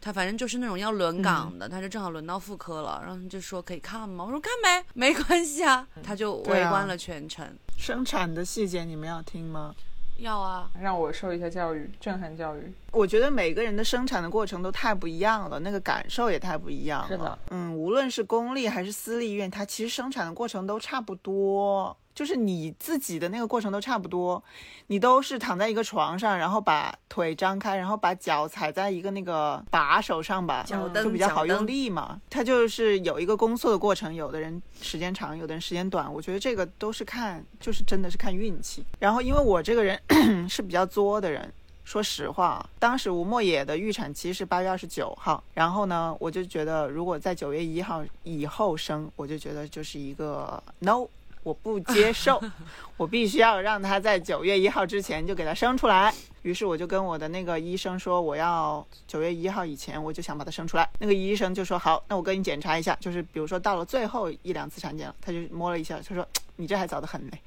[0.00, 4.24] 他反正就是那种要轮岗的，他就正好轮到妇科了，然后就说可以看吗？
[4.24, 5.86] 我说看呗，没关系啊。
[6.02, 7.46] 他就围观了全程。
[7.76, 9.74] 生产的细节你们要听吗？
[10.18, 12.72] 要啊，让我受一下教育，震撼教育。
[12.90, 17.08] 我觉得每个人的生产的过程都太不一样了，那个感受也太不一样了。
[17.08, 24.42] 是的，嗯，无论是公立还是私立医院，它其实生产的过程都差不多，就是你自己的那个过程都差不多，
[24.88, 32.20] 你都是躺在一个床上，然后把腿张开，然后把脚踩在一个那个把手上吧，就比较好用力嘛。
[32.28, 36.12] 它就是有一个宫缩的过程，有的人时间长，有的人时间短。
[36.12, 38.84] 我觉得这个都是看，就是真的是看运气。
[38.98, 39.96] 然后因为我这个人
[40.50, 41.52] 是比较作的人。
[41.84, 51.06] 说实话，当时吴莫野的预产期是八月二十九号，然后呢，我就觉得如果在九月一号以后生，我就觉得就是一个 no，
[51.48, 52.38] 我不接受，
[52.98, 56.12] 我必须要让他在九月一号之前就给他生出来。
[56.42, 60.86] 于是我就跟我的那个医生说，我要九月一号以前我就想把他生出来。
[60.98, 66.26] 那个医生就说好，那我跟你检查一下，就是比如说到了最后一两次产检了，他就摸了一下，他说
[66.56, 67.40] 你这还早得很嘞。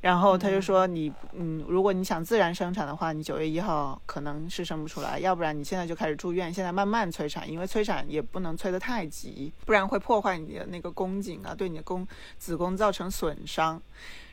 [0.00, 12.06] 然后他就说你嗯，如果你想自然生产的话，你九月一号可能是生不出来，要不然你现在就开始住院，现在慢慢催产，因为催产也不能催得太急，不然会破坏你的那个宫颈啊，对你的宫
[12.38, 13.80] 子宫造成损伤。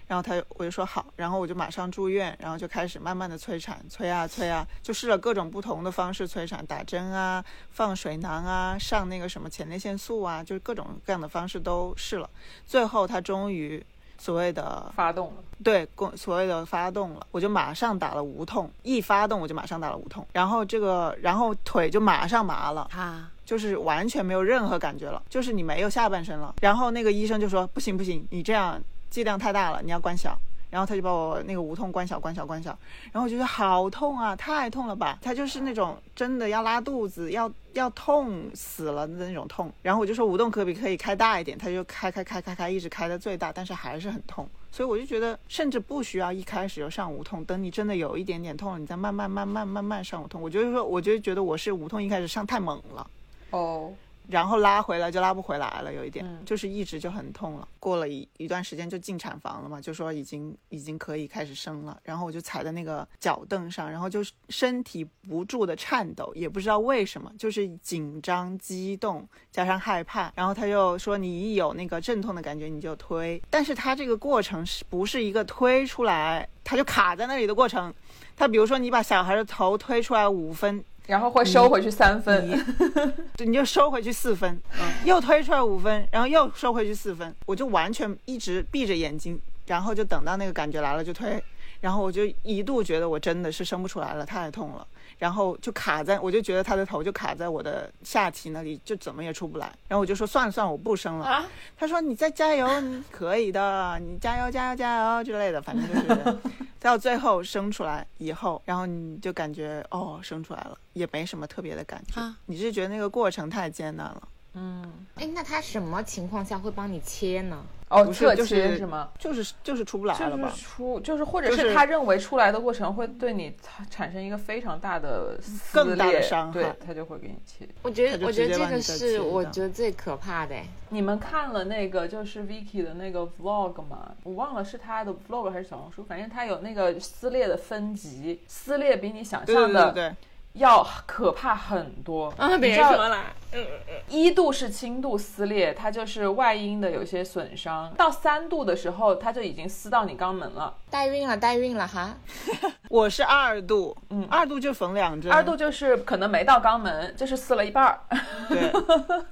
[0.07, 12.30] 然后他我就说好，然后我就马上住院，然后就开始慢慢的催产，催啊催啊，就试了各种不同的方式催产，打针啊，放水囊啊，上那个什么前列腺素啊，就是各种各样的方式都试了，
[12.65, 13.86] 最后他终于
[14.18, 22.88] 所谓的发动了，对，公所谓的发动了，我就马上打了无痛，一发动我就马上打了无痛，然后这个然后腿就马上麻了。
[22.93, 26.55] 啊，就是完全没有任何感觉了，就是你没有下半身了。
[26.61, 30.38] 然后那个医生就说：“不行不行，你这样剂量太大了，你要关小。”
[30.70, 32.78] 然后他就把我那个无痛关小关小关小，
[33.11, 35.18] 然后我觉得好痛啊，太痛了吧！
[35.22, 39.72] 他就是那种真的要拉肚子，要要痛死了的那种痛。
[39.82, 41.57] 然后我就说无痛可不可以开大一点？
[41.57, 44.47] 他就开开开开开，一直开到最大，但是还是很痛。
[44.70, 50.41] 所以我就觉得，甚至不需要一开始就上无痛，等你真的有一点点痛了，你再慢慢慢慢慢慢上无痛。
[50.41, 53.09] 我就是说，我就觉得我是无痛一开始上太猛了。
[53.51, 53.93] 哦，
[54.30, 57.67] 然后拉回来就拉不回来了，有一点，嗯就是一直就很痛了。
[57.80, 61.97] 过了一一段时间就进产房了嘛，就说已经已经可以开始生了。
[62.03, 70.32] 然后我就踩在那个脚凳上，然后就是身体不住的颤抖，也不知道为什么，就是紧张、激动加上害怕。
[70.36, 77.93] 然后他就说你一有那个阵痛的感觉你就推，但是他这个过程是不是一个推出来，他就卡在那里的过程？
[78.36, 82.49] 他比如说你把小孩的头推出来五分，然后会收回去三分，
[83.36, 84.62] 对，你就收回去四分，
[85.05, 91.41] 又推出来五分，然后又收回去四分，我就完全一直闭着眼睛，然后就等到那个感觉来了就推，
[91.80, 94.86] 然后我就一度觉得我真的是生不出来了，太痛了，
[95.17, 101.25] 然后就卡在，我就觉得他的头就卡在我的下体那里，就怎么也出不来，然后我就说算了算了，我不生了。
[101.25, 101.45] 啊？
[101.78, 106.38] 他说你再加油，你可以的，你加油加油加油之类的，反正就是。
[106.80, 112.38] 到最后生出来以后，然后你就感觉哦生出来了，也没什么特别的感觉，啊。
[112.45, 114.21] 你是觉得那个过程太艰难了。
[114.58, 117.64] 嗯，哎，那他什么情况下会帮你切呢？
[117.89, 119.10] 哦，不是侧就是切是吗？
[119.18, 120.62] 就是就是出不来就是？
[120.62, 127.66] 出，就是或者是是他认为出来的过程会对你产产生一个非常大的撕更大的裂伤害对他就会给你切。
[127.84, 130.55] 我觉得，我觉得这个是我觉得最可怕的。
[130.55, 134.12] 哎你们看了那个就是 Vicky 的那个 vlog 吗？
[134.24, 140.16] 我忘了是他的 vlog 还是小红书，反正他有那个撕裂的分级，撕裂比你想对对象的对对，
[140.54, 142.34] 要可怕很多。
[142.38, 143.18] 啊，别说了，
[143.54, 150.74] 嗯嗯，一度是轻度撕裂，它就是外阴的有些损伤，到三度的时候，它就已经撕到你肛门了。
[150.89, 152.16] 代孕了，代孕了哈。
[152.89, 158.00] 我是二度，嗯二度就缝两针，二度就是可能没到肛门，就是撕了一半儿。
[158.48, 158.72] 对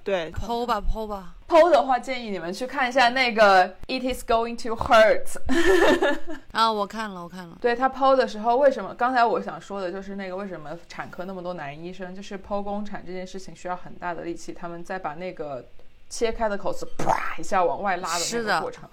[0.04, 5.36] 对，剖吧剖吧，剖的话，建议你们去看一下那个 It is going to hurt。
[6.52, 8.94] 啊，我看了我看了，对他剖的时候，为什么？
[8.96, 15.64] 刚才我想说的就是那个为什么产科那么多男医生，就是剖宫产这件事情需要很大的力气，他们再把那个
[16.10, 18.90] 切开的口子啪一下往外拉的是的那个过程，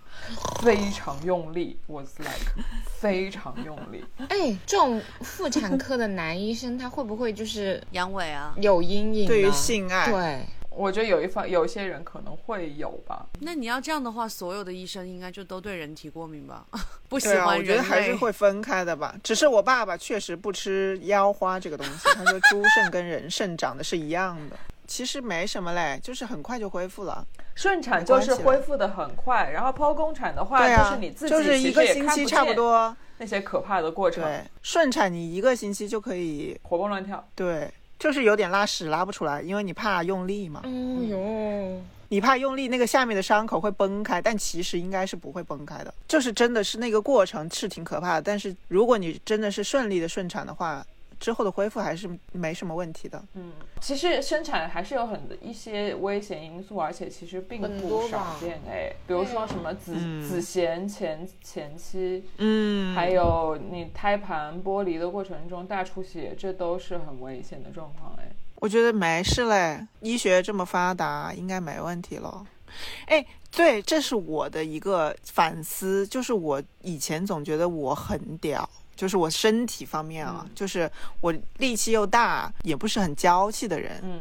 [0.62, 2.64] 非常用力，was like
[2.98, 4.04] 非常用力。
[4.28, 9.28] 哎，这种妇产科的男医生，他会不会就是阳痿啊，有阴影呢？
[9.28, 10.46] 对于性爱对，
[10.76, 16.66] 我觉得有一方有些人可能会有吧，那你要这样的话，所有的医生应该就都对人体过敏吧？
[17.08, 17.56] 不喜欢人啊。
[17.56, 19.14] 我觉得还是会分开的吧。
[19.22, 24.56] 只是我爸爸确实不吃腰花这个东西，他说猪肾跟人肾长得是一样的。
[24.86, 27.24] 其实没什么嘞，就是很快就恢复了。
[27.54, 32.94] 顺产就是恢复的很快，然后剖宫产的话，就是你自己就是一个星期差不多。
[33.18, 37.24] 那些可怕的过程，对，顺产你一个星期就可以，活蹦乱跳。
[37.36, 40.68] 对，就是有点拉屎拉不出来，因为你怕用力嘛，哎
[41.08, 45.94] 呦，你怕用力，那个下面的伤口会崩开，但其实应该是不会崩开的。
[46.08, 50.84] 就是真的是那个过程是挺可怕的，但是如果你真的是顺利的顺产的话，
[51.22, 53.22] 之后的恢复还是没什么问题的。
[53.34, 68.28] 嗯，其实生产还是有很一些危险因素，而且其实并不少见哎，比如说什么子、嗯子痫前前期，嗯还有你胎盘剥离的过程中大出血，这都是很危险的状况哎。
[68.56, 72.44] 我觉得没事嘞，医学这么发达，应该没问题了。
[73.06, 78.68] 哎，对，这是我的一个反思，就是我以前总觉得我很屌，
[79.02, 80.88] 就是我身体方面啊，就是
[81.20, 84.00] 我力气又大，也不是很娇气的人。
[84.04, 84.20] 嗯，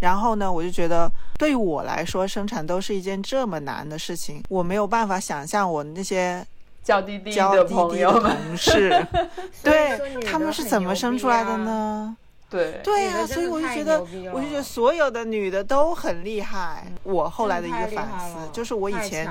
[0.00, 6.46] 然后呢，我就觉得对于我来说，生产都是一件这么难的事情，我没有办法想象我那些
[6.84, 9.06] 娇滴滴的朋滴的友们，同事，
[9.64, 9.98] 对
[10.30, 11.56] 他们是怎么生出来的啊？
[11.56, 12.16] 呢？
[12.50, 13.98] 对，对呀、所以我就觉得，
[14.30, 16.86] 我就觉得所有的女的都很厉害。
[17.02, 19.26] 我后来的一个反思就是，我以前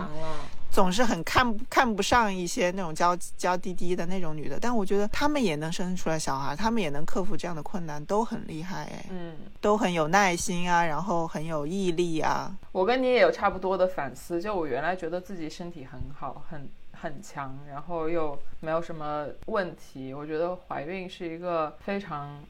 [0.72, 9.36] 总是很看不看不上一些那种娇娇滴滴的那种女的，但我觉得她们也能生出来小孩，她们也能克服这样的困难，都很厉害哎，嗯。
[9.59, 12.55] 都很有耐心啊，然后很有毅力啊。
[12.72, 20.13] 我跟你也有差不多的反思，就我原来觉得自己身体很好，很很强，然后又没有什么问题。
[20.13, 22.43] 我觉得怀孕是一个非常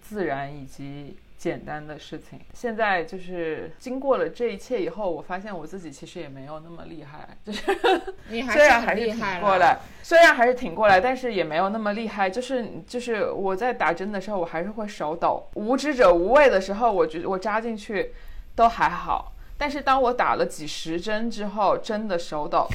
[0.00, 2.38] 自然以及简单的事情。
[2.54, 7.64] 现在就是经过了这一切以后，我发现我自己其实也没有那么厉害，就是
[8.30, 9.40] 你还虽然还是挺厉害。
[9.40, 12.30] 过来，虽然还是挺过来，但是也没有那么厉害。
[12.30, 15.48] 就是就是我在打针的时候，我还是会手抖。
[15.54, 18.14] 无知者无畏的时候，我觉我扎进去
[18.54, 22.68] 都还好，但是当我打了几十针之后，真的手抖。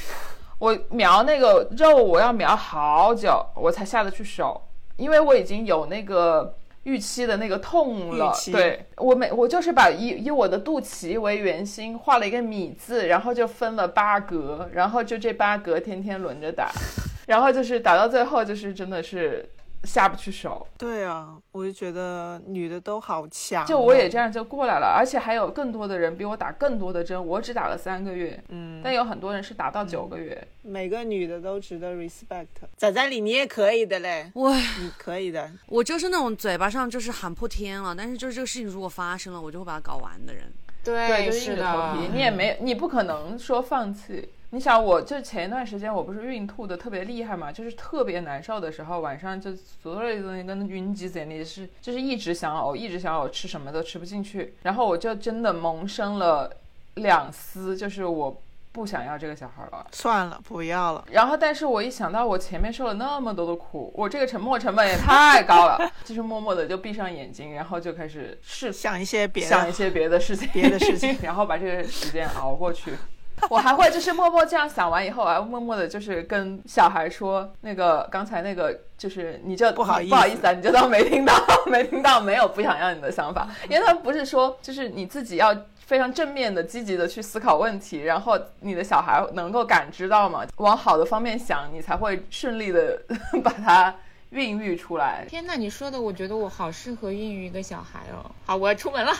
[0.59, 4.61] 我瞄那个肉，我要瞄好久，我才下得去手，
[4.97, 6.53] 因为我已经有那个
[6.87, 8.33] 预期的那个痛了。
[8.51, 8.85] 对。
[8.95, 16.71] 我每我就是把以以我的肚脐为圆心画了一个米字，然后就分了八格，然后就这八格天天轮着打，
[17.27, 19.47] 然后就是打到最后就是真的是
[19.83, 20.67] 下不去手。
[20.77, 30.47] 对啊，我就觉得女的都好强啊、就我也这样就过来了，而且还有更多的人比我打更多的针，我只打了三个月，嗯，但有很多人是打到九个月。
[30.61, 32.47] 每个女的都值得 respect。
[32.75, 35.49] 仔仔里你也可以的嘞， 我你可以的。
[35.67, 40.43] 我就是那种嘴巴上就是喊破天了，但是就是这个事情如果发生了，我就会把它搞完的人。
[40.83, 44.29] 对，对，就是硬着头皮，，你也没，你不可能说放弃。
[44.51, 54.55] 你想，我就前一段时间我不是孕吐的特别厉害嘛，就是特别难受的时候，晚上就所有的东西跟晕机子里是，就是一直想呕，一直想呕，吃什么都吃不进去。
[54.63, 56.49] 然后我就真的萌生了
[56.95, 58.41] 两丝，就是我
[58.71, 59.85] 不想要这个小孩了。
[59.91, 61.03] 算了，不要了。
[61.11, 72.93] 然后，但是我一想到我前面受了那么多的苦，我这个沉默成本也太高了， 就是默默的就闭上眼睛，然后就开始试想一些别的，想一些别的事情，别的事情 然后把这个时间熬过去。
[73.49, 81.33] 我还会就是默默这样想完以后，我还默默的就是跟小孩说，那个刚才那个就是你就不好意思不好意思啊，你就当没听到，
[81.67, 92.99] 没听到，没有不想要你的想法， 因为他们不是说就是你自己要非常正面的、积极的去思考问题，然后你的小孩能够感知到嘛，往好的方面想，你才会顺利的
[93.43, 93.93] 把它
[94.31, 95.23] 孕育出来。
[95.29, 98.29] 天呐，你说的，我觉得我好适合孕育一个小孩哦。
[98.45, 99.13] 好，我要出门了，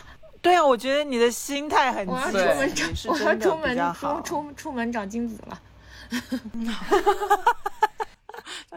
[0.48, 4.22] 对啊，我觉得你的心态很我要出门找，我要出门出。
[4.24, 5.60] 出出门找金子了。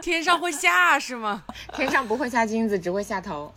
[0.02, 1.44] 天上会下是吗？
[1.74, 3.52] 天上不会下金子，只会下头。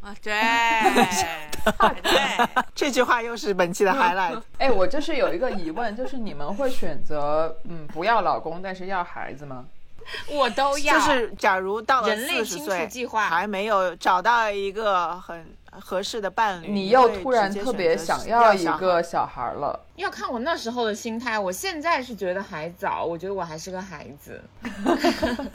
[0.00, 0.32] 啊，对，
[2.02, 4.40] 对，这句话又是本期的 highlight。
[4.58, 9.66] 哎，我就是有一个疑问，就是你们会选择嗯不要老公，但是要孩子吗？
[10.30, 10.98] 我都要。
[10.98, 21.38] 就是假如到了人类清除四十岁计划还没有找到一个很合适的伴侣，你又突然特别想要一个小孩了，要看我那时候的心态。
[21.38, 24.42] 我现在是觉得还早，我觉得我还是个孩子。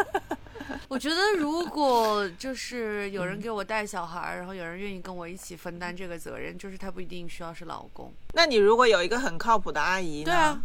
[0.88, 8.13] 我觉得如果就是有人给我带小孩儿，然后有人愿意跟我一起分担这个责任，就是他不一定需要是老公。
[8.34, 10.61] 那你如果有一个很靠谱的阿姨呢？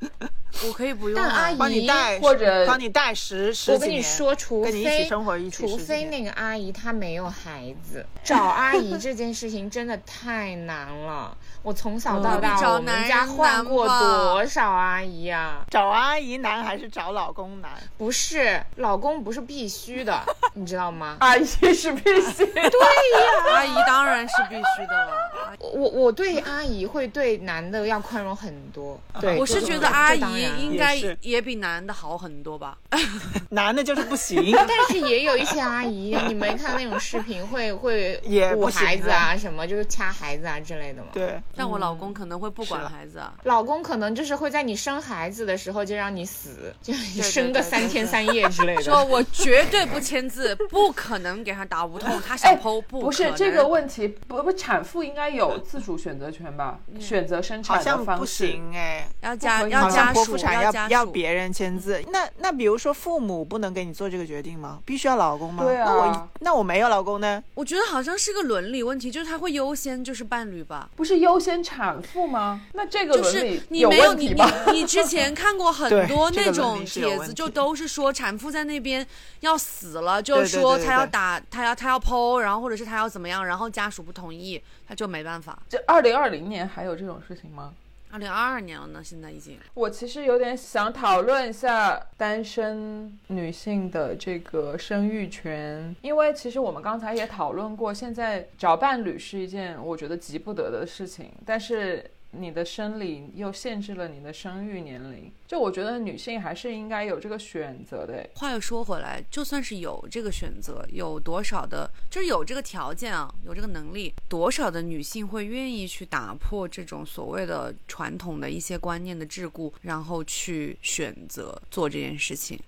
[0.00, 0.30] 对啊，
[0.66, 1.28] 我可以不用啊。
[1.28, 11.36] 但阿姨帮你带，或者帮你带十十我几年，跟你说，除跟你一起非生活一起除非那个阿姨她没有孩子，找阿姨这件事情真的太难了。
[11.62, 17.70] 我从小到大，找我们家换过多少阿姨啊、找阿姨难还是找老公难？
[17.96, 20.20] 不是，老公不是必须的，
[20.54, 21.16] 你知道吗？
[21.20, 22.02] 阿姨是必
[22.32, 22.62] 须的。
[23.52, 25.56] 阿姨当然是必须的了。
[25.72, 28.98] 我我对阿姨会对男的要宽容很多。
[29.20, 32.76] 对，我是觉得阿姨应该也比男的好很多吧。
[33.50, 34.52] 男的就是不行。
[34.56, 38.20] 但是也有一些阿姨，你没看那种视频会会
[38.56, 41.08] 捂孩子啊，什么就是掐孩子啊之类的吗？
[41.12, 43.34] 对，但我老公可能会不管孩子啊。
[43.44, 48.82] 老公可能就是会在你生孩子的时候就让你死，就你生个对对三天三夜之类的。
[48.82, 58.26] 说我绝对不签字，不可能给他打无痛，他想剖不不是这个问题，不不，产妇应该有自主选择权吧，选择生产的好像不。
[58.32, 59.06] 行哎。
[59.20, 64.78] 要家可以要家好像剖属腹产要要别人签字，那那比如说父母不能给你做这个决定吗？
[64.86, 65.62] 必须要老公吗？
[65.64, 67.42] 对啊那我那我没有老公呢？
[67.54, 70.88] 我觉得好像是个伦理问题，就是他会优先就是伴侣吧。
[70.96, 72.62] 不是优先产妇吗？
[72.72, 74.72] 那这个就是伦理你没有你你问题吧？
[74.72, 79.01] 你之前看过很 多那种帖子，就都是说产妇在那边
[79.40, 85.62] 要死了，就说对对对她要打，他要他要剖，然后或者是他要怎么样，然后家属不同意，他就没办法。
[85.68, 87.74] 这二零二零年还有这种事情吗？
[88.10, 89.58] 二零二二年了呢，现在已经。
[89.72, 108.26] 我其实有点想讨论一下单身女性的这个生育权，因为其实我们刚才也讨论过，现在找伴侣是一件我觉得急不得的事情，但是你的生理又限制了你的生育年龄，就我觉得女性还是应该有这个选择的。
[108.34, 122.58] 话又说回来，就算是有这个选择，有多少的，就是有这个条件啊，有这个能力，多少的女性会愿意去打破这种所谓的传统的一些观念的桎梏，然后去选择做这件事情？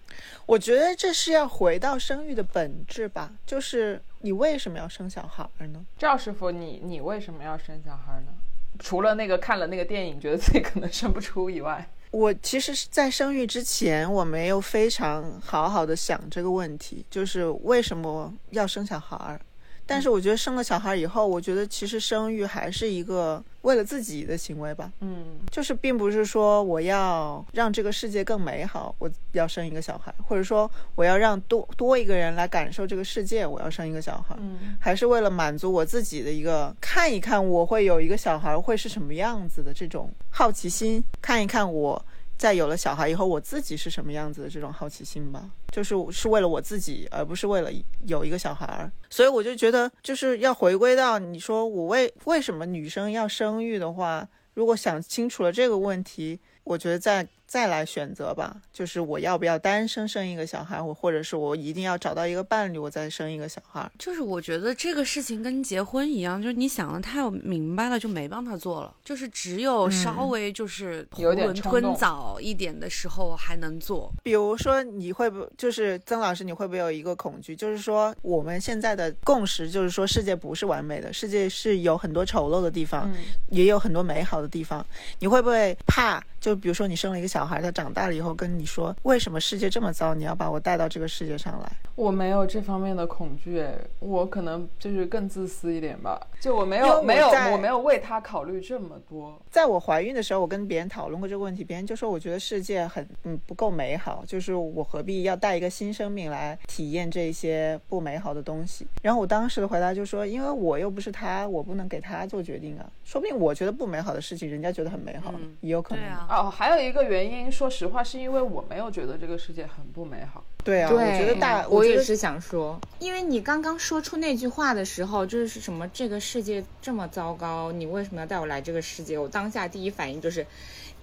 [0.47, 5.85] 我觉得这是要回到生育的本质吧，就是你为什么要生小孩儿呢？
[5.97, 8.33] 赵师傅，你你为什么要生小孩呢？
[8.79, 19.41] 除了那个看了那个电影，觉得自己可能生不出以外，我其实是在生育之前，我没有非常好好的想这个问题，就是为什么要生小孩儿。
[19.87, 34.77] 但是我觉得生了小孩以后，我觉得其实生育还是一个为了自己的行为吧，嗯，就是并不是说我要让这个世界更美好，我要生一个小孩，或者说我要让多多一个人来感受这个世界，我要生一个小孩，嗯。
[34.81, 42.03] 还是为了满足我自己的一个看一看我会有一个小孩会是什么样子的这种好奇心，看一看我
[42.37, 45.51] 在有了小孩以后我自己是什么样子的这种好奇心吧。
[45.73, 47.69] 就是是为了我自己，而不是为了
[48.07, 63.89] 有一个小孩，所以我就觉得就是要回归到你说我为为什么女生要生育的话，如果想清楚了这个问题，我觉得在再来选择吧，就是我要不要单身生一个小孩，我或者是我一定要找到一个伴侣，我再生一个小孩。
[63.99, 68.95] 就是我觉得这个事情跟结婚一样，就是你想的太明白了，就没办法做了。
[69.05, 74.13] 就是只有稍微就是囫有点囵吞枣一点的时候还能做。
[74.23, 83.17] 比如说，你会不就是曾老师，你会不会有一个恐惧，就是说我们现在的共识就是说世界不是完美的，世界是有很多丑陋的地方，嗯
[83.51, 84.85] 也有很多美好的地方。
[85.21, 86.23] 你会不会怕？
[86.41, 90.15] 就比如说你生了一个小孩，他长大了以后跟你说，为什么世界这么糟？
[90.15, 91.69] 你要把我带到这个世界上来？
[91.97, 99.37] 我没有这方面的恐惧，哎，我可能就是更自私一点吧，就我没有没有我没有为他考虑这么多。
[99.51, 108.87] 在我怀孕的时候，我跟别人讨论过这个问题，别人就说我觉得世界很嗯不够美好，就是我何必要带一个新生命来体验这些不美好的东西？
[109.03, 116.05] 然后我当时的回答就说，因为我又不是他，我不能给他做决定啊，说不定我觉得不美好的事情，人家觉得很美好，嗯也有可能。
[116.05, 120.43] 对啊，哦，还有一个原因，说实话，是因为我没有觉得这个世界很不美好。
[120.65, 129.19] 对啊，对，我觉得大，我也是想说，因为你刚刚说出那句话的时候，就是什么这个世界这么糟糕，你为什么要带我来这个世界？
[129.19, 130.47] 我当下第一反应就是。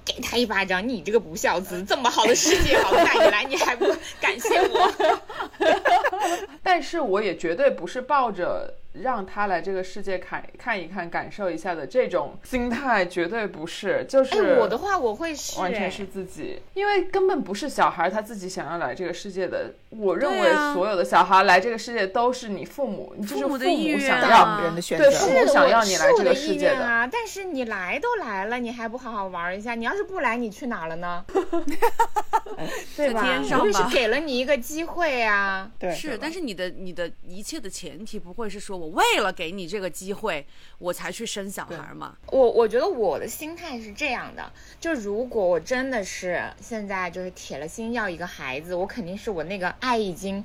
[0.03, 0.89] 给他一巴掌！
[0.89, 3.85] 你这个不孝子，这么好的世界，好带你来，你还不
[4.19, 4.91] 感谢我？
[6.63, 14.05] 但是我也绝对不是抱着让他来这个世界看看一看、感受一下的这种心态，绝对不是。
[14.07, 19.73] 就是、哎，我的话我会是，哎完全是自己，因为根本不是小孩他自己想要来这个世界的。
[19.89, 25.17] 我认为所有的小孩来这个世界都是你父母，你就是父母的意愿啊想要大人的选对择。
[25.17, 26.75] 父母想要你来这个世界的。
[26.75, 29.75] 愿啊，但是你来都来了，你还不好好玩一下？
[29.75, 31.25] 你要是不来，你去哪了呢？
[32.95, 33.21] 对吧？
[33.21, 35.69] 天上是吧给了你一个机会啊。
[35.77, 40.43] 对，是，但是你的你的一切的前提不会是说我为了给你这个机会，
[40.79, 42.17] 我才去生小孩嘛？
[42.31, 50.43] 我我觉得我的心态是这样的，就如果我真的是现在就是铁了心要一个孩子，我肯定是我那个爱已经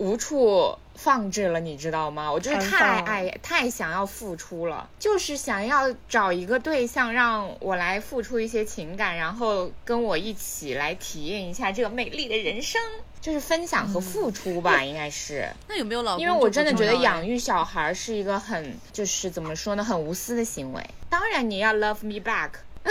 [0.00, 2.32] 无处放置了，你知道吗？
[2.32, 12.80] 我就是太爱太想要付出了，就是想要找一个对象让我来付出一些情感，然后跟我一起来体验一下这个美丽的人生。
[13.20, 16.22] 就是分享和付出吧，应该是， 那有没有老公？
[16.22, 20.82] 因为我真的觉得养育育小孩是一个很，就是怎么说呢，很无私的行为。
[21.10, 22.52] 当然你要 love me back，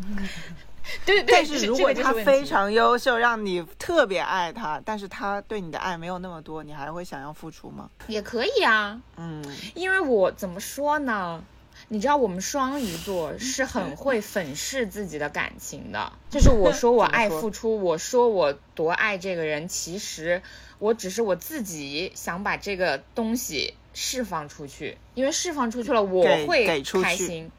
[1.06, 7.88] 对对，但是如果他非常优秀，让你特别爱他，但是他对你的爱没有那么多，你还会想要付出吗？
[8.08, 11.42] 也可以啊，嗯，因为我怎么说呢？
[11.88, 20.42] 你知道我们双鱼座是很会粉饰自己的感情的，就是我说我爱付出，我说我多爱这个人，其实
[20.78, 27.50] 我只是我自己想把这个东西释放出去，因为释放出去了我会开心。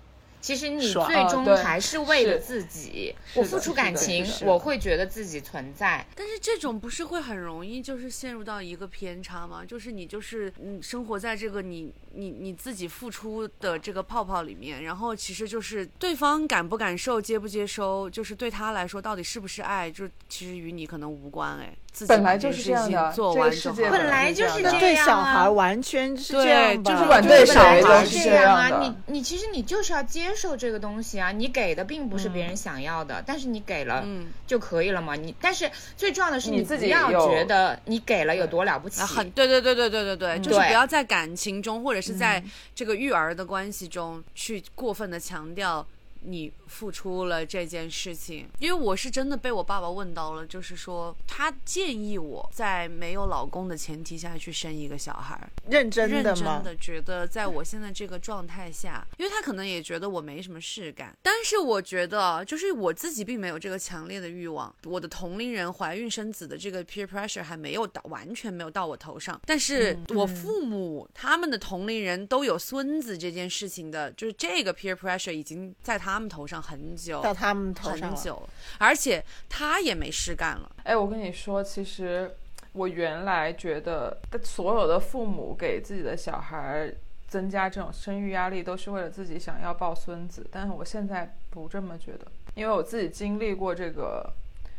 [0.42, 6.06] 其实你最终还是为了自己，我付出感情，我会觉得自己存在。
[6.16, 9.64] 但是这种不是会很容易就是陷入到一个偏差吗？
[9.64, 21.74] 就是你就是嗯生活在这个你你你自己付出的这个泡泡里面，然后其实就是对方感不感受、接不接收，就是对他来说到底是不是爱，就其实与你可能无关哎。
[21.91, 23.76] 自己本来就是这样做完就好了。
[23.76, 25.51] 世界本来就是这样的这样对小孩啊。
[25.51, 28.80] 完全是这样吧，就是管对本来谁都是是这样啊！
[28.80, 35.16] 你你其实你就是要接受这个东西啊，你给的并不是别人想要的，但是你给了嗯就可以了嘛。
[35.16, 39.05] 你但是最重要的是你自己要觉得你给了有多了不起啊，。
[39.05, 42.43] 很对对对对对对对，就是不要在感情中或者是在
[42.74, 45.86] 这个育儿的关系中去过分的强调
[46.22, 55.38] 你付出了这件事情，因为我是真的被我爸爸问到了，就是说他建议我在没有老公的前提下去生一个小孩，
[55.70, 56.56] 认真认的吗？
[56.56, 64.74] 真的觉得在我现在这个状态下，因为他可能也觉得我没什么事干，但是我觉得就是我自己并没有这个强烈的欲望。
[64.86, 69.40] 我的同龄人怀孕生子的这个 peer pressure 还没有到，完全没有到我头上。
[69.46, 77.22] 但是我父母他们的同龄人都有孙子这件事情的，就是这个 peer pressure 已经在他们头上很久。
[77.22, 78.12] 到他们头上。
[78.12, 78.41] 很久，
[78.78, 80.70] 而且他也没事干了。
[80.84, 82.36] 哎，我跟你说，其实
[82.74, 86.93] 我原来觉得所有的父母给自己的小孩
[87.28, 90.45] 增加这种生育压力，都是为了自己想要抱孙子。
[90.51, 94.30] 但是我现在不这么觉得，因为我自己经历过这个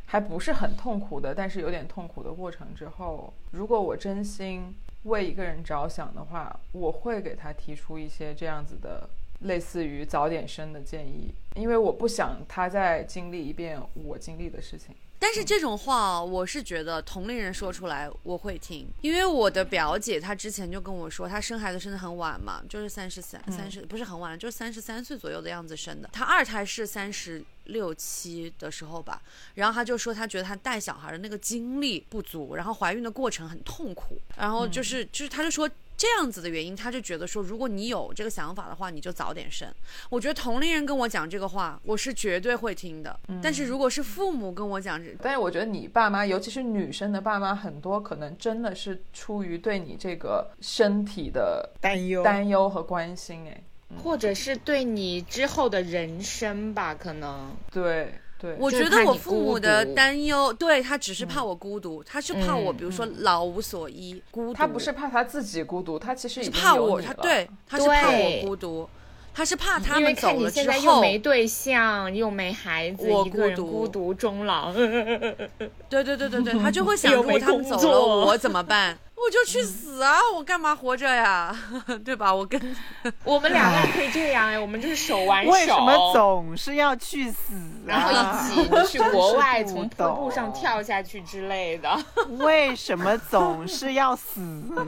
[0.06, 4.74] 还不是很痛苦的，但是有点痛苦的过程之后，如果我真心
[5.04, 9.08] 为一个人着想的话，我会给他提出一些这样子的。
[9.42, 14.94] 类似于早点生的建议，因为我不想他再经历一遍我经历的事情。
[15.18, 26.10] 但是这种话，我是觉得同龄人说出来我会听，因为我的表姐她之前就跟我说，她生孩子生的很晚嘛，就是三十三、三十不是很晚，就是三十三岁左右的样子生的。
[26.12, 29.22] 她二胎是三十六七的时候吧，
[29.54, 35.70] 然后她就说她觉得她带小孩的那个精力不足，然后怀孕的过程很痛苦，然后就是、就是她就说。
[36.02, 39.72] 这样子的原因，他就觉得说，如果你有这个想法的话，你就早点生。
[40.10, 43.20] 我觉得同龄人跟我讲这个话，我是绝对会听的。
[43.40, 53.46] 但是如果是父母跟我讲，但是我觉得你爸妈，尤其是女生的爸妈，很多可能真的是出于对你这个身体的担忧，担忧和关心。
[53.46, 53.62] 哎，
[54.02, 58.12] 或者是对你之后的人生吧，可能对
[58.42, 64.52] 对，我觉得我父母的担忧，对他只是怕我孤独，他是怕我，嗯比如说老无所依、孤独。
[64.52, 68.88] 他不是怕他自己孤独，他其实已是怕我，他对，他是怕我孤独，
[69.32, 74.72] 他是怕他们走了现在又后，没对象，又没孩子，我一个人孤独孤独终老。
[74.72, 78.98] 对对对对对，他就会 想，如果他们走了，我怎么办？
[79.24, 80.18] 我就去死啊！
[80.34, 81.56] 我干嘛活着呀？
[82.04, 82.34] 对吧？
[82.34, 82.60] 我跟
[83.24, 87.86] 我们两个人可以这样哎，我们就是手挽手，为什么总是要去死、啊？
[87.86, 92.04] 然后一起去国外，从瀑布上跳下去之类的。
[92.38, 94.40] 为什么总是要死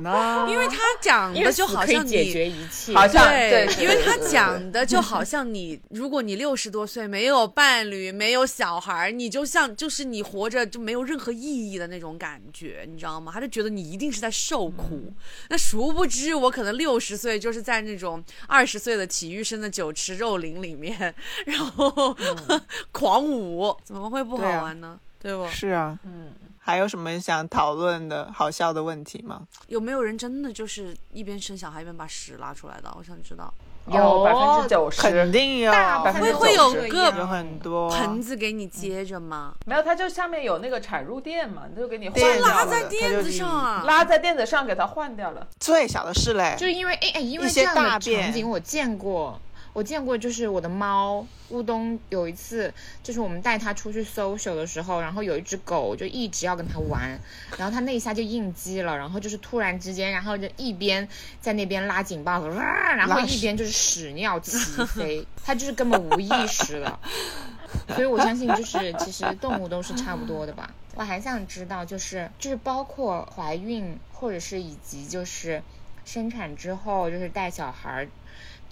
[0.03, 0.47] 呢？
[0.51, 13.31] 因为他讲的就好像你解决一切，好像对，因为他讲的就好像你，如果你六十多岁没有伴侣、没有小孩，你就像就是你活着就没有任何意义的那种感觉，你知道吗？
[13.33, 15.13] 他就觉得你一定是在受苦。
[15.51, 21.15] 那殊不知，我可能六十岁就是在那种二十岁的体育生的酒池肉林里面，
[21.45, 22.17] 然后、
[22.91, 24.99] 狂舞，怎么会不好玩呢？
[25.21, 25.47] 对不？
[25.49, 29.47] 是啊，嗯，还有什么想讨论的好笑的问题吗？
[29.67, 32.91] 有没有人真的就是一边生小孩一边把屎拉出来的？
[32.97, 33.53] 我想知道。
[33.87, 39.53] 有百分之九十肯，定有，大部分会90%会有个有很多盆子给你接着吗？
[39.67, 43.83] 没有，它就下面有那个产褥垫嘛，就给你换垫掉了拉在垫子上啊！
[43.87, 45.47] 拉在垫子上给它换掉了。
[45.61, 49.39] 最小的是嘞，就因为哎哎，因为一些这样的大便场景我见过，
[49.75, 52.73] 我见过，就是我的猫乌冬有一次，
[53.03, 57.21] 就是我们带它出去 social 的时候，然后有一只狗就一直要跟它玩，
[57.59, 61.07] 然后它那一下就应激了，然后就是突然之间，然后就一边
[61.41, 64.57] 在那边拉警报，哇然后一边就是屎尿齐
[64.87, 66.99] 飞，它就是根本无意识的。
[67.97, 70.73] 所以我相信，就是其实动物都是差不多的吧。
[70.95, 75.61] 我还想知道，就是就是包括怀孕，或者是以及就是
[76.05, 78.09] 生产之后，就是带小孩儿，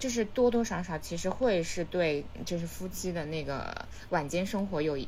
[0.03, 3.73] 就是多多少少其实会是对就是夫妻的那个
[4.11, 4.99] 晚间生活有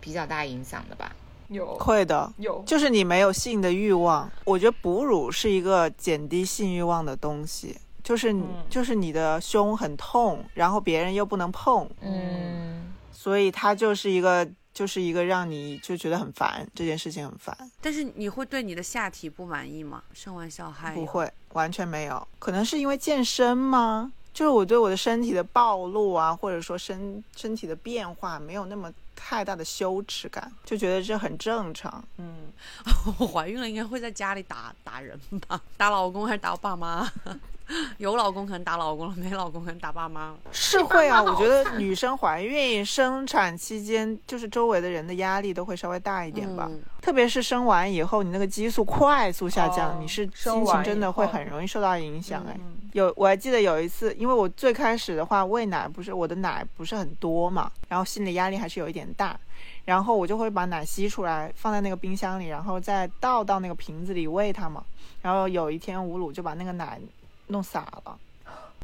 [0.00, 1.10] 比较大影响的吧。
[1.48, 4.30] 有会的，有，就是你没有性的欲望。
[4.44, 17.56] 我觉得哺乳是一个减低性欲望的东西，就是你、就是你的胸很痛，然后别人又不能碰，嗯，所以它就是一个就是一个让你就觉得很烦，这件事情很烦。
[17.80, 20.04] 但是你会对你的下体不满意吗？
[20.12, 22.28] 生完小孩不会，完全没有。
[22.38, 24.12] 可能是因为健身吗？
[24.38, 28.88] 就是我对我的身体的暴露啊，或者说身身体的变化没有那么
[29.20, 32.02] 太大的羞耻感，就觉得这很正常。
[32.18, 32.52] 嗯，
[33.18, 35.60] 我怀孕了应该会在家里打打人吧？
[35.76, 37.10] 打老公还是打我爸妈？
[37.98, 40.38] 有老公可能打老公了，没老公可能打爸妈了。
[40.50, 46.66] 是会啊，我觉得女生怀孕、生产期间，就是周围的人的压力都会稍微大一点吧。
[46.70, 52.44] 嗯特别是生完以后，你那个激素快速下降，哦你是心情真的会很容易受到影响。
[52.46, 59.38] 哎、嗯有我还记得有一次，因为我最开始的话喂奶不是我的奶不是很多嘛，然后心理压力还是有一点大，
[59.84, 64.84] 然后我就会把奶吸出来放在那个冰箱里，然后再倒到那个瓶子里喂它嘛。
[65.22, 67.00] 然后有一天吴鲁就把那个奶
[67.48, 68.18] 弄洒了。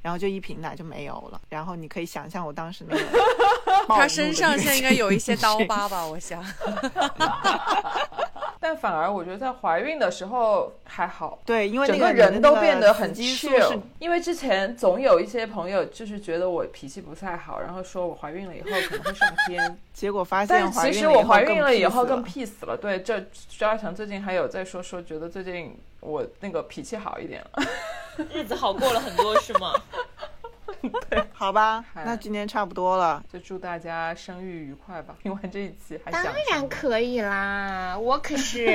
[0.02, 3.02] 然后就一瓶奶就没有了，然后你可以想象我当时那个
[3.88, 6.04] 他身上现在应该有一些刀疤吧？
[6.04, 6.44] 我想。
[8.66, 13.78] 但反而我觉得在怀孕的时候还好，对，因为整个人都变得很 chill。
[13.98, 19.78] 因为之前总有一些朋友就是觉得我脾气不太好，然后说我怀孕了以后可能会上天。
[19.92, 22.74] 结果发现但其实我怀孕了以后更了 peace 了。
[22.74, 23.22] 对，这
[23.58, 27.62] 张二强最近还有在说说，觉得最近我那个脾气好一点了。
[28.32, 29.74] 日子好过了很多是吗？
[31.32, 33.22] 好吧，那今天差不多了。
[33.32, 35.14] 就祝大家生育愉快吧！
[35.22, 38.66] 听完这一期还当然可以啦，我可是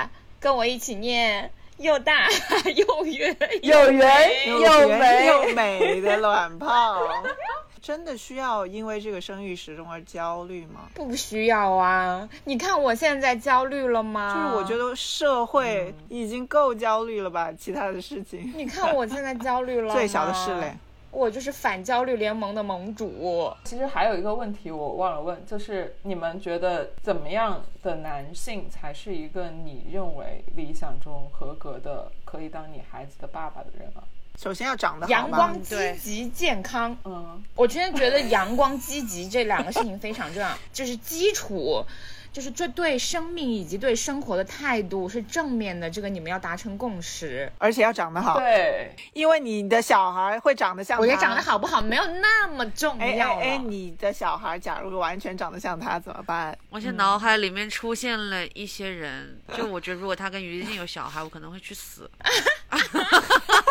[0.40, 2.26] 跟我一起念又大
[2.74, 7.02] 又圆又圆又有圆美又美的卵泡，
[7.82, 10.82] 真的需要因为这个生育时钟而焦虑吗？
[10.94, 12.26] 不需要啊！
[12.44, 14.34] 你看我现在焦虑了吗？
[14.34, 20.74] 就是我觉得社会已经够焦虑了吧，其他的事情你看我现在焦虑了，最小的事嘞。
[21.14, 23.52] 我就是反焦虑联盟的盟主。
[23.64, 34.02] 其实还有一个问题我忘了问，就是你们觉得怎么样的男性才是一个你认为理想中合格的可以当你孩子的爸爸的人啊？
[34.36, 41.84] 首先要长得阳光、积极、健康，嗯，我真的觉得阳光、积极这两个事情非常重要，就是基础，
[42.34, 47.48] 就是这对生命以及对生活的态度是正面的，这个你们要达成共识。
[47.58, 51.00] 而且要长得好，对，因为你的小孩会长得像他。
[51.00, 53.40] 我觉得长得好不好没有那么重哎要了。
[53.40, 56.58] 哎哎，你的小孩假如完全长得像他怎么办？
[56.70, 62.10] 我现在脑海里面出现了一些人，就我觉得如果他跟于静有小孩，我可能会去死。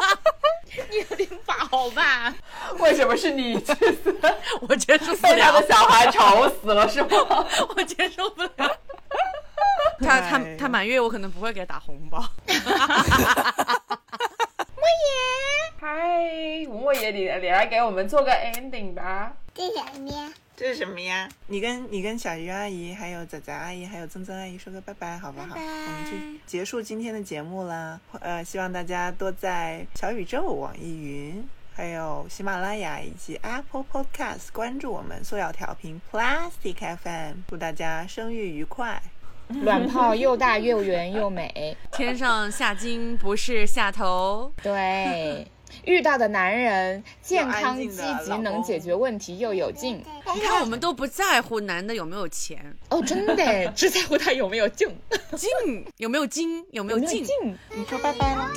[0.92, 2.34] 你有点饱吧？
[2.80, 4.16] 为什么是你去死？
[4.68, 7.10] 我接受不被他了的，小孩吵死了是吗？
[7.76, 8.78] 我接受不了。
[10.00, 12.24] 他他他满月，我可能不会给他打红包。
[15.80, 19.34] 嗨，莫言，你你来给我们做个 ending 吧。
[19.54, 20.32] 这什么呀？
[20.56, 21.28] 这是什么呀？
[21.48, 25.56] 你跟你跟小鱼阿姨、还有仔仔阿姨、还有曾曾阿姨说个拜拜，好不好？
[25.56, 28.00] 拜拜我们就结束今天的节目啦。
[28.20, 31.44] 呃，希望大家多在小宇宙、网易云、
[31.74, 37.38] 还有喜马拉雅以及 Apple Podcast 关注我们塑料调频 Plastic FM。
[37.48, 39.02] 祝大家生育愉快！
[39.64, 45.46] 卵泡又大又圆又美，天上下金不是下头，对。
[45.86, 47.90] 遇到的男人健康、积
[48.26, 50.04] 极，能解决问题又有劲。
[50.34, 54.88] 你看我们都不在乎男的有没有钱，哦，真的，只在乎他有没有劲，
[55.36, 57.26] 劲有没有金，有没有劲有没有劲。。
[57.76, 58.50] 你说拜拜了。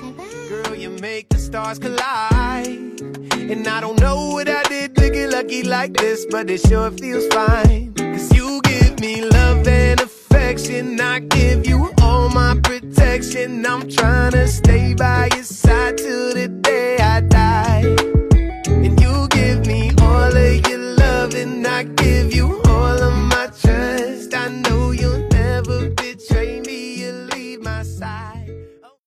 [0.48, 2.66] Girl, you make the stars collide.
[3.48, 6.90] And I don't know what I did to get lucky like this, but it sure
[6.90, 7.92] feels fine.
[7.94, 10.15] Cause you give me love and affection.
[10.49, 13.66] I give you all my protection.
[13.66, 17.82] I'm trying to stay by your side till the day I die.
[18.68, 22.32] And you give me all of your love, and I give